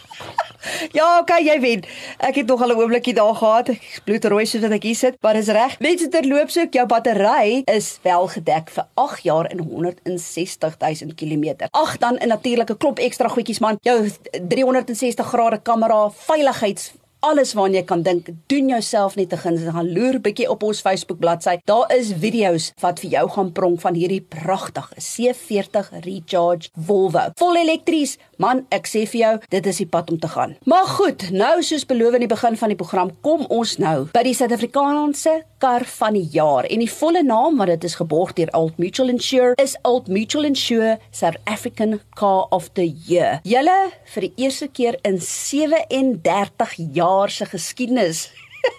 Ja, 0.98 1.18
okay, 1.20 1.42
jy 1.44 1.60
wen. 1.60 1.84
Ek 2.18 2.34
het 2.40 2.46
nog 2.46 2.62
al 2.62 2.72
'n 2.72 2.80
oombliekie 2.80 3.14
daar 3.14 3.34
gehad. 3.34 3.68
Ek 3.68 4.00
bloedrooi 4.04 4.46
soos 4.46 4.62
wat 4.62 4.70
ek 4.70 4.82
hier 4.82 4.96
sit, 4.96 5.16
maar 5.20 5.34
dis 5.34 5.48
reg. 5.48 5.78
Mense 5.80 6.08
terloops 6.08 6.58
ook 6.58 6.72
jou 6.72 6.86
battery 6.86 7.62
is 7.64 7.98
wel 8.02 8.26
gedek 8.26 8.70
vir 8.70 8.86
8 8.94 9.22
jaar 9.22 9.44
en 9.44 9.58
160 9.58 10.76
000 10.78 11.14
km. 11.14 11.68
Ag, 11.70 11.98
dan 11.98 12.18
'n 12.18 12.28
natuurlike 12.28 12.76
klop 12.76 12.98
ekstra 12.98 13.28
goedjies 13.28 13.58
man. 13.58 13.78
Jou 13.80 14.10
360 14.48 15.26
grade 15.26 15.60
kamera, 15.62 16.10
veiligheids 16.10 16.92
alles 17.20 17.52
waarna 17.58 17.80
jy 17.80 17.84
kan 17.86 18.02
dink, 18.06 18.28
doen 18.50 18.68
jouself 18.70 19.16
net 19.16 19.32
'n 19.32 19.42
guns 19.42 19.62
en 19.62 19.72
gaan 19.72 19.92
loer 19.92 20.20
bietjie 20.20 20.48
op 20.50 20.62
ons 20.62 20.80
Facebook 20.80 21.18
bladsy. 21.18 21.58
Daar 21.64 21.92
is 21.96 22.12
video's 22.12 22.72
wat 22.80 23.00
vir 23.00 23.10
jou 23.10 23.28
gaan 23.30 23.52
pronk 23.52 23.80
van 23.80 23.94
hierdie 23.94 24.20
pragtige 24.20 24.94
C40 24.94 25.90
Recharge 26.04 26.68
Volvo. 26.86 27.30
Vol 27.34 27.56
elektries. 27.56 28.18
Man, 28.38 28.60
ek 28.70 28.86
sê 28.86 29.00
vir 29.10 29.18
jou, 29.18 29.30
dit 29.50 29.66
is 29.66 29.80
die 29.82 29.88
pad 29.90 30.12
om 30.14 30.18
te 30.22 30.28
gaan. 30.30 30.52
Maar 30.70 30.84
goed, 30.86 31.24
nou 31.34 31.56
soos 31.66 31.82
beloof 31.90 32.14
in 32.14 32.22
die 32.22 32.30
begin 32.30 32.54
van 32.60 32.70
die 32.70 32.78
program, 32.78 33.10
kom 33.26 33.42
ons 33.50 33.72
nou 33.82 33.96
by 34.14 34.22
die 34.22 34.34
Suid-Afrikaanse 34.38 35.32
kar 35.58 35.82
van 35.96 36.14
die 36.14 36.28
jaar. 36.36 36.68
En 36.70 36.78
die 36.78 36.90
volle 36.92 37.24
naam 37.26 37.58
wat 37.58 37.72
dit 37.72 37.88
is 37.88 37.98
geborg 37.98 38.36
deur 38.38 38.52
Old 38.54 38.78
Mutual 38.78 39.10
Insure 39.10 39.58
is 39.58 39.74
Old 39.82 40.06
Mutual 40.06 40.46
Insure 40.46 41.00
South 41.10 41.40
African 41.50 41.98
Car 42.14 42.46
of 42.54 42.70
the 42.78 42.86
Year. 42.86 43.40
Julle 43.42 43.78
vir 44.14 44.28
die 44.28 44.46
eerste 44.46 44.70
keer 44.70 45.00
in 45.02 45.18
37 45.18 46.78
jaar 46.94 47.34
se 47.34 47.50
geskiedenis 47.50 48.28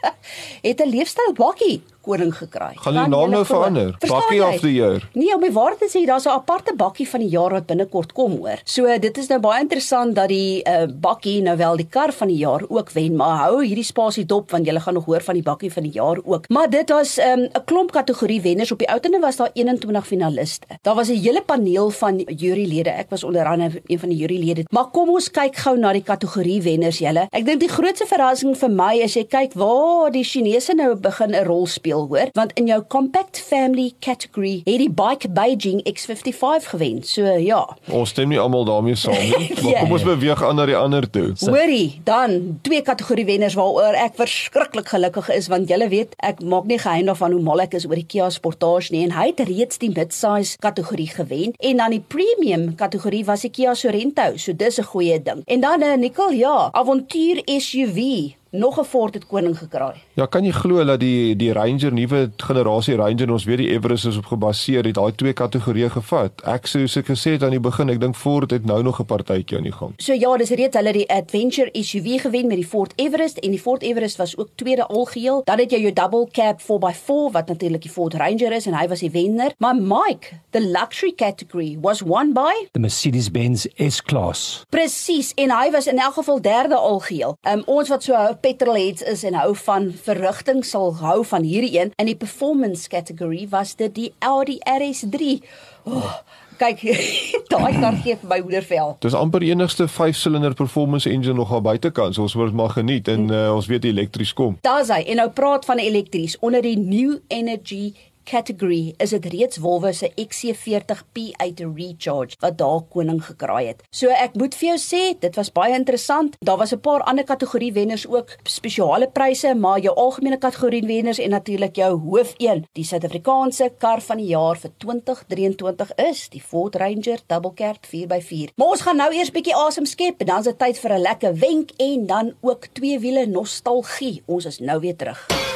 het 0.68 0.80
'n 0.80 0.90
leefstyl 0.90 1.36
bakkie 1.36 1.82
koning 2.02 2.34
gekry. 2.36 2.72
Gaan 2.76 2.94
die 2.94 3.08
naam 3.08 3.30
nou 3.30 3.46
verander? 3.46 3.96
Bakkie 4.08 4.42
of 4.46 4.60
the 4.60 4.72
year. 4.74 5.04
Nee, 5.14 5.34
om 5.36 5.44
die 5.44 5.52
waarheid 5.54 5.80
te 5.80 5.90
sê, 5.92 6.06
daar's 6.06 6.26
'n 6.26 6.30
aparte 6.30 6.74
bakkie 6.76 7.08
van 7.10 7.20
die 7.20 7.30
jaar 7.30 7.52
wat 7.52 7.66
binnekort 7.66 8.14
kom 8.14 8.32
hoor. 8.38 8.60
So 8.64 9.00
dit 9.00 9.18
is 9.18 9.28
nou 9.28 9.40
baie 9.40 9.62
interessant 9.62 10.16
dat 10.16 10.28
die 10.28 10.64
uh, 10.64 10.86
bakkie 10.88 11.42
nou 11.42 11.58
wel 11.58 11.76
die 11.76 11.88
kar 11.90 12.12
van 12.12 12.28
die 12.28 12.38
jaar 12.38 12.64
ook 12.68 12.92
wen, 12.92 13.16
maar 13.16 13.38
hou 13.38 13.64
hierdie 13.64 13.84
spasie 13.84 14.26
dop 14.26 14.52
want 14.52 14.66
jy 14.66 14.80
gaan 14.80 14.94
nog 14.94 15.06
hoor 15.06 15.22
van 15.22 15.34
die 15.34 15.44
bakkie 15.44 15.72
van 15.72 15.84
die 15.84 15.92
jaar 15.92 16.18
ook. 16.24 16.50
Maar 16.50 16.70
dit 16.70 16.90
was 16.90 17.18
ehm, 17.18 17.40
'n 17.40 17.50
um, 17.56 17.64
klomp 17.66 17.92
kategorie 17.92 18.42
wenners 18.42 18.72
op 18.72 18.80
die 18.80 18.90
outende 18.90 19.20
was 19.20 19.36
daar 19.36 19.50
21 19.54 20.08
finaliste. 20.08 20.68
Daar 20.82 20.96
was 20.96 21.10
'n 21.10 21.22
hele 21.22 21.42
paneel 21.42 21.90
van 21.90 22.18
jurylede. 22.18 22.90
Ek 22.90 23.10
was 23.10 23.24
onder 23.24 23.46
andere 23.46 23.82
een 23.86 24.00
van 24.00 24.10
die 24.10 24.18
jurylede. 24.18 24.64
Maar 24.70 24.90
kom 24.92 25.10
ons 25.10 25.32
kyk 25.32 25.56
gou 25.56 25.78
na 25.78 25.92
die 25.92 26.04
kategorie 26.04 26.62
wenners 26.62 27.00
julle. 27.00 27.28
Ek 27.30 27.46
dink 27.46 27.60
die 27.60 27.70
grootste 27.70 28.06
verrassing 28.06 28.58
vir 28.58 28.70
my 28.70 29.00
is 29.04 29.14
jy 29.14 29.26
kyk 29.26 29.54
waar 29.54 30.12
die 30.12 30.24
Chinese 30.24 30.74
nou 30.74 30.96
begin 30.96 31.32
'n 31.36 31.46
rol 31.46 31.68
speel 31.68 31.89
deel 31.90 32.06
hoor, 32.08 32.30
want 32.38 32.54
in 32.60 32.70
jou 32.70 32.80
compact 32.88 33.40
family 33.42 33.92
category 34.00 34.62
het 34.66 34.80
die 34.82 34.92
bike 34.92 35.30
Beijing 35.34 35.82
X55 35.90 36.70
gewen. 36.72 37.02
So 37.04 37.26
ja. 37.26 37.62
Ons 37.92 38.14
stem 38.14 38.32
nie 38.32 38.40
almal 38.40 38.66
daarmee 38.68 38.98
saam 39.00 39.18
nie, 39.18 39.50
maar 39.64 39.72
yeah. 39.72 39.84
kom 39.84 39.96
ons 39.98 40.06
beweeg 40.08 40.44
aan 40.46 40.60
na 40.60 40.68
die 40.70 40.78
ander 40.78 41.08
toe. 41.10 41.32
Hoorie, 41.44 42.02
dan 42.08 42.60
twee 42.66 42.82
kategorie 42.86 43.26
wenners 43.30 43.58
waaroor 43.60 43.98
ek 44.00 44.18
verskriklik 44.20 44.92
gelukkig 44.94 45.32
is 45.36 45.50
want 45.52 45.70
julle 45.72 45.90
weet, 45.92 46.16
ek 46.26 46.44
maak 46.46 46.70
nie 46.70 46.80
geheim 46.82 47.10
daarvan 47.10 47.36
hoe 47.36 47.44
mal 47.44 47.64
ek 47.66 47.78
is 47.80 47.88
oor 47.90 47.98
die 48.00 48.08
Kia 48.10 48.30
Sportage 48.34 48.94
nie 48.94 49.06
en 49.08 49.16
hy 49.16 49.30
het 49.32 49.44
reeds 49.50 49.82
die 49.82 49.92
midsize 49.94 50.60
kategorie 50.64 51.10
gewen 51.12 51.56
en 51.58 51.82
dan 51.82 51.96
die 51.96 52.04
premium 52.16 52.70
kategorie 52.80 53.26
was 53.28 53.46
die 53.48 53.54
Kia 53.54 53.76
Sorento. 53.78 54.32
So 54.38 54.54
dis 54.54 54.80
'n 54.80 54.90
goeie 54.92 55.22
ding. 55.22 55.44
En 55.46 55.62
dan 55.62 55.80
'n 55.80 55.84
uh, 55.84 55.98
Nicole, 55.98 56.38
ja, 56.38 56.70
avontuur 56.72 57.42
SUV 57.46 58.39
nog 58.52 58.80
'n 58.80 58.84
Ford 58.84 59.14
het 59.14 59.28
koning 59.28 59.58
gekraai. 59.58 59.96
Ja, 60.14 60.26
kan 60.26 60.44
jy 60.44 60.52
glo 60.52 60.84
dat 60.84 61.00
die 61.00 61.36
die 61.36 61.54
Ranger 61.54 61.94
nuwe 61.94 62.32
generasie 62.38 62.96
Ranger 62.96 63.32
ons 63.32 63.44
weet 63.44 63.58
die 63.58 63.70
Everest 63.70 64.06
is 64.06 64.18
op 64.18 64.26
gebaseer 64.26 64.86
het 64.86 64.96
daai 64.96 65.16
twee 65.16 65.34
kategorieë 65.34 65.90
gevat. 65.90 66.42
Ek 66.44 66.68
sou 66.68 66.80
soos 66.88 66.98
ek 67.04 67.10
gesê 67.12 67.36
het 67.36 67.44
aan 67.44 67.54
die 67.56 67.62
begin, 67.62 67.90
ek 67.90 68.00
dink 68.02 68.16
Ford 68.16 68.52
het 68.52 68.66
nou 68.66 68.82
nog 68.84 69.00
'n 69.00 69.06
partytjie 69.06 69.58
aan 69.58 69.64
die 69.64 69.72
gang. 69.72 69.94
So 69.98 70.14
ja, 70.14 70.38
dis 70.38 70.50
reeds 70.50 70.76
hulle 70.78 70.94
die 70.94 71.10
Adventure 71.10 71.70
SUV 71.74 72.22
gewen 72.22 72.48
met 72.48 72.58
die 72.58 72.66
Ford 72.66 72.94
Everest 72.96 73.38
en 73.38 73.52
die 73.52 73.60
Ford 73.60 73.82
Everest 73.82 74.18
was 74.18 74.38
ook 74.38 74.50
tweede 74.56 74.86
algeheel. 74.88 75.42
Dan 75.46 75.60
het 75.60 75.72
jy 75.72 75.80
jou 75.82 75.94
double 75.94 76.28
cab 76.32 76.62
4x4 76.62 77.32
wat 77.32 77.48
natuurlik 77.48 77.82
die 77.82 77.92
Ford 77.92 78.14
Ranger 78.14 78.52
is 78.52 78.66
en 78.66 78.74
hy 78.74 78.88
was 78.88 79.00
die 79.00 79.12
wenner. 79.12 79.54
Maar 79.58 79.76
Mike, 79.76 80.40
the 80.52 80.62
luxury 80.62 81.14
category 81.16 81.78
was 81.82 82.02
won 82.02 82.34
by 82.34 82.68
the 82.72 82.80
Mercedes-Benz 82.80 83.68
S-Class. 83.76 84.64
Presies, 84.70 85.34
en 85.36 85.52
hy 85.52 85.72
was 85.72 85.88
in 85.88 85.98
elk 85.98 86.14
geval 86.14 86.42
derde 86.42 86.76
algeheel. 86.76 87.38
Um, 87.42 87.64
ons 87.66 87.90
wat 87.90 88.04
so 88.04 88.38
petrolheads 88.42 89.02
is 89.02 89.24
en 89.28 89.38
hou 89.40 89.54
van 89.66 89.92
verrigting 90.04 90.66
sal 90.66 90.96
hou 91.02 91.24
van 91.26 91.44
hierdie 91.44 91.74
een 91.80 91.94
in 91.96 92.10
die 92.10 92.18
performance 92.18 92.90
category 92.90 93.48
was 93.50 93.76
dit 93.76 93.96
die 93.96 94.12
Audi 94.20 94.60
RS3. 94.64 95.40
Oh, 95.84 96.14
kyk, 96.60 96.84
daai 97.52 97.80
kar 97.80 97.98
gee 98.04 98.18
vir 98.20 98.30
my 98.30 98.40
hoedervel. 98.44 98.96
Dis 99.04 99.18
amper 99.18 99.44
enigste 99.48 99.88
5-silinder 99.90 100.56
performance 100.60 101.10
engine 101.10 101.38
nog 101.40 101.54
aan 101.56 101.66
buitekant. 101.66 102.16
So 102.16 102.28
ons 102.28 102.36
moet 102.40 102.54
maar 102.54 102.76
geniet 102.76 103.08
en 103.08 103.30
uh, 103.32 103.48
ons 103.56 103.70
weet 103.72 103.88
elektries 103.90 104.34
kom. 104.34 104.58
Daar's 104.66 104.92
hy. 104.94 105.02
En 105.08 105.24
nou 105.24 105.30
praat 105.36 105.66
van 105.70 105.82
elektries 105.82 106.38
onder 106.40 106.64
die 106.66 106.78
New 106.78 107.20
Energy 107.28 107.94
category 108.30 108.94
is 109.02 109.10
dit 109.16 109.26
reeds 109.34 109.58
Volvo 109.58 109.92
se 109.92 110.12
XC40 110.14 111.02
P8 111.16 111.64
Recharge 111.76 112.38
wat 112.44 112.58
daar 112.58 112.84
koning 112.94 113.22
gekraai 113.26 113.72
het. 113.72 113.82
So 113.90 114.14
ek 114.14 114.38
moet 114.38 114.56
vir 114.60 114.70
jou 114.70 114.78
sê, 114.82 115.02
dit 115.20 115.40
was 115.40 115.50
baie 115.56 115.74
interessant. 115.74 116.38
Daar 116.46 116.60
was 116.62 116.74
'n 116.74 116.80
paar 116.80 117.02
ander 117.10 117.26
kategorie 117.26 117.74
wenners 117.74 118.08
ook, 118.08 118.38
spesiale 118.44 119.08
pryse, 119.08 119.56
maar 119.56 119.80
jou 119.80 119.96
algemene 119.96 120.38
kategorie 120.38 120.86
wenners 120.86 121.20
en 121.20 121.30
natuurlik 121.30 121.76
jou 121.76 122.00
hoof 122.00 122.34
een, 122.38 122.66
die 122.74 122.84
Suid-Afrikaanse 122.84 123.72
kar 123.78 124.02
van 124.02 124.18
die 124.18 124.28
jaar 124.28 124.58
vir 124.58 124.72
2023 124.78 125.96
is 125.96 126.30
die 126.30 126.42
Ford 126.42 126.76
Ranger 126.76 127.20
Double 127.28 127.54
Cab 127.54 127.86
4x4. 127.86 128.54
Maar 128.56 128.68
ons 128.68 128.82
gaan 128.82 128.98
nou 128.98 129.14
eers 129.14 129.32
bietjie 129.32 129.56
asem 129.56 129.86
skep 129.86 130.20
en 130.20 130.26
dan 130.26 130.40
is 130.40 130.46
dit 130.46 130.60
tyd 130.60 130.80
vir 130.80 130.94
'n 130.94 131.02
lekker 131.02 131.40
wenk 131.40 131.72
en 131.78 132.06
dan 132.06 132.34
ook 132.42 132.68
twee 132.74 133.00
wiele 133.00 133.26
nostalgie. 133.26 134.22
Ons 134.26 134.46
is 134.46 134.60
nou 134.60 134.80
weer 134.80 134.96
terug. 134.96 135.49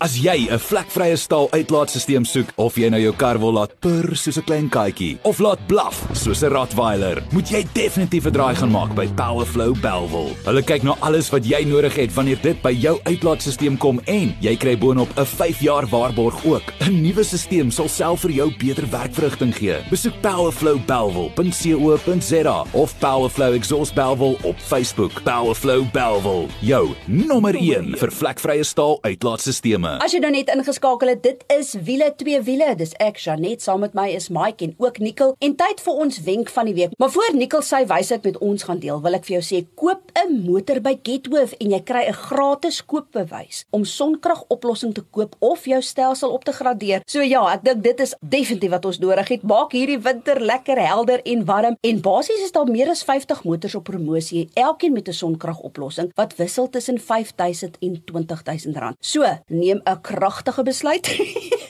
As 0.00 0.16
jy 0.16 0.48
'n 0.48 0.56
vlekvrye 0.56 1.12
staal 1.16 1.48
uitlaatstelsel 1.52 2.24
soek 2.24 2.48
of 2.56 2.76
jy 2.80 2.88
nou 2.88 3.00
jou 3.00 3.12
kar 3.12 3.38
wil 3.38 3.52
laat 3.52 3.80
purr 3.84 4.16
soos 4.16 4.38
'n 4.38 4.42
klein 4.48 4.68
katjie 4.68 5.18
of 5.24 5.38
laat 5.38 5.66
blaf 5.66 6.06
soos 6.14 6.42
'n 6.42 6.48
Rottweiler, 6.48 7.22
moet 7.32 7.50
jy 7.50 7.66
definitief 7.74 8.24
'n 8.24 8.32
draai 8.32 8.56
gaan 8.56 8.70
maak 8.70 8.94
by 8.94 9.08
Powerflow 9.08 9.74
Belwel. 9.80 10.30
Hulle 10.44 10.62
kyk 10.62 10.82
na 10.82 10.96
alles 11.00 11.30
wat 11.30 11.44
jy 11.44 11.64
nodig 11.64 11.96
het 11.96 12.14
wanneer 12.14 12.40
dit 12.40 12.62
by 12.62 12.72
jou 12.72 13.00
uitlaatstelsel 13.04 13.76
kom 13.76 14.00
en 14.06 14.34
jy 14.40 14.56
kry 14.56 14.78
boonop 14.78 15.18
'n 15.18 15.26
5 15.26 15.60
jaar 15.60 15.86
waarborg 15.86 16.46
ook. 16.46 16.72
'n 16.80 17.02
Nuwe 17.02 17.22
stelsel 17.22 17.70
sal 17.70 17.88
self 17.88 18.20
vir 18.20 18.30
jou 18.30 18.52
beter 18.58 18.90
werkverrigting 18.90 19.54
gee. 19.54 19.76
Besoek 19.90 20.14
powerflowbelwel.co.za 20.22 22.64
of 22.72 22.98
Powerflow 22.98 23.54
Exhaust 23.54 23.94
Belwel 23.94 24.36
op 24.42 24.56
Facebook. 24.58 25.22
Powerflow 25.22 25.84
Belwel, 25.92 26.48
jou 26.60 26.94
nommer 27.06 27.54
1 27.54 27.98
vir 27.98 28.10
vlekvrye 28.10 28.64
staal 28.64 28.98
uitlaatstelsels. 29.02 29.89
Programme. 29.90 30.04
As 30.04 30.14
jy 30.14 30.20
nou 30.22 30.30
net 30.34 30.50
ingeskakel 30.52 31.12
het, 31.14 31.22
dit 31.24 31.42
is 31.56 31.72
wiele 31.86 32.10
twee 32.18 32.40
wiele. 32.46 32.74
Dis 32.78 32.92
ek 33.02 33.18
Janet 33.20 33.64
saam 33.64 33.82
met 33.84 33.94
my 33.96 34.08
is 34.14 34.28
Mike 34.32 34.64
en 34.64 34.74
ook 34.78 35.00
Nicole 35.02 35.36
en 35.42 35.56
tyd 35.58 35.82
vir 35.84 36.00
ons 36.04 36.20
wenk 36.26 36.52
van 36.54 36.70
die 36.70 36.76
week. 36.76 36.94
Maar 37.00 37.12
voor 37.14 37.36
Nicole 37.36 37.66
sy 37.66 37.82
wysheid 37.90 38.26
met 38.26 38.38
ons 38.44 38.66
gaan 38.66 38.80
deel, 38.82 39.00
wil 39.02 39.18
ek 39.18 39.26
vir 39.28 39.38
jou 39.38 39.44
sê 39.44 39.62
koop 39.74 40.12
'n 40.20 40.42
motor 40.46 40.80
by 40.80 40.98
Getworth 41.02 41.56
en 41.60 41.70
jy 41.70 41.80
kry 41.80 42.04
'n 42.08 42.12
gratis 42.14 42.82
koopbewys 42.84 43.64
om 43.70 43.84
sonkragoplossing 43.84 44.94
te 44.94 45.02
koop 45.10 45.36
of 45.40 45.64
jou 45.64 45.80
stelsel 45.82 46.30
op 46.30 46.44
te 46.44 46.52
gradeer. 46.52 47.02
So 47.06 47.22
ja, 47.22 47.46
ek 47.54 47.64
dink 47.64 47.82
dit 47.82 48.00
is 48.00 48.14
definitief 48.20 48.70
wat 48.70 48.84
ons 48.84 48.98
nodig 48.98 49.28
het. 49.28 49.42
Maak 49.42 49.72
hierdie 49.72 49.98
winter 49.98 50.40
lekker 50.40 50.78
helder 50.78 51.20
en 51.24 51.44
warm 51.44 51.76
en 51.80 52.00
basies 52.00 52.44
is 52.44 52.52
daar 52.52 52.66
meer 52.66 52.88
as 52.88 53.02
50 53.02 53.44
motors 53.44 53.74
op 53.74 53.84
promosie, 53.84 54.48
elkeen 54.54 54.92
met 54.92 55.08
'n 55.08 55.12
sonkragoplossing 55.12 56.10
wat 56.14 56.36
wissel 56.36 56.68
tussen 56.68 56.98
5000 56.98 57.76
en 57.80 58.02
20000 58.04 58.76
rand. 58.76 58.96
So, 59.00 59.24
neem 59.46 59.79
'n 59.84 60.00
kragtige 60.02 60.62
besluit. 60.62 61.06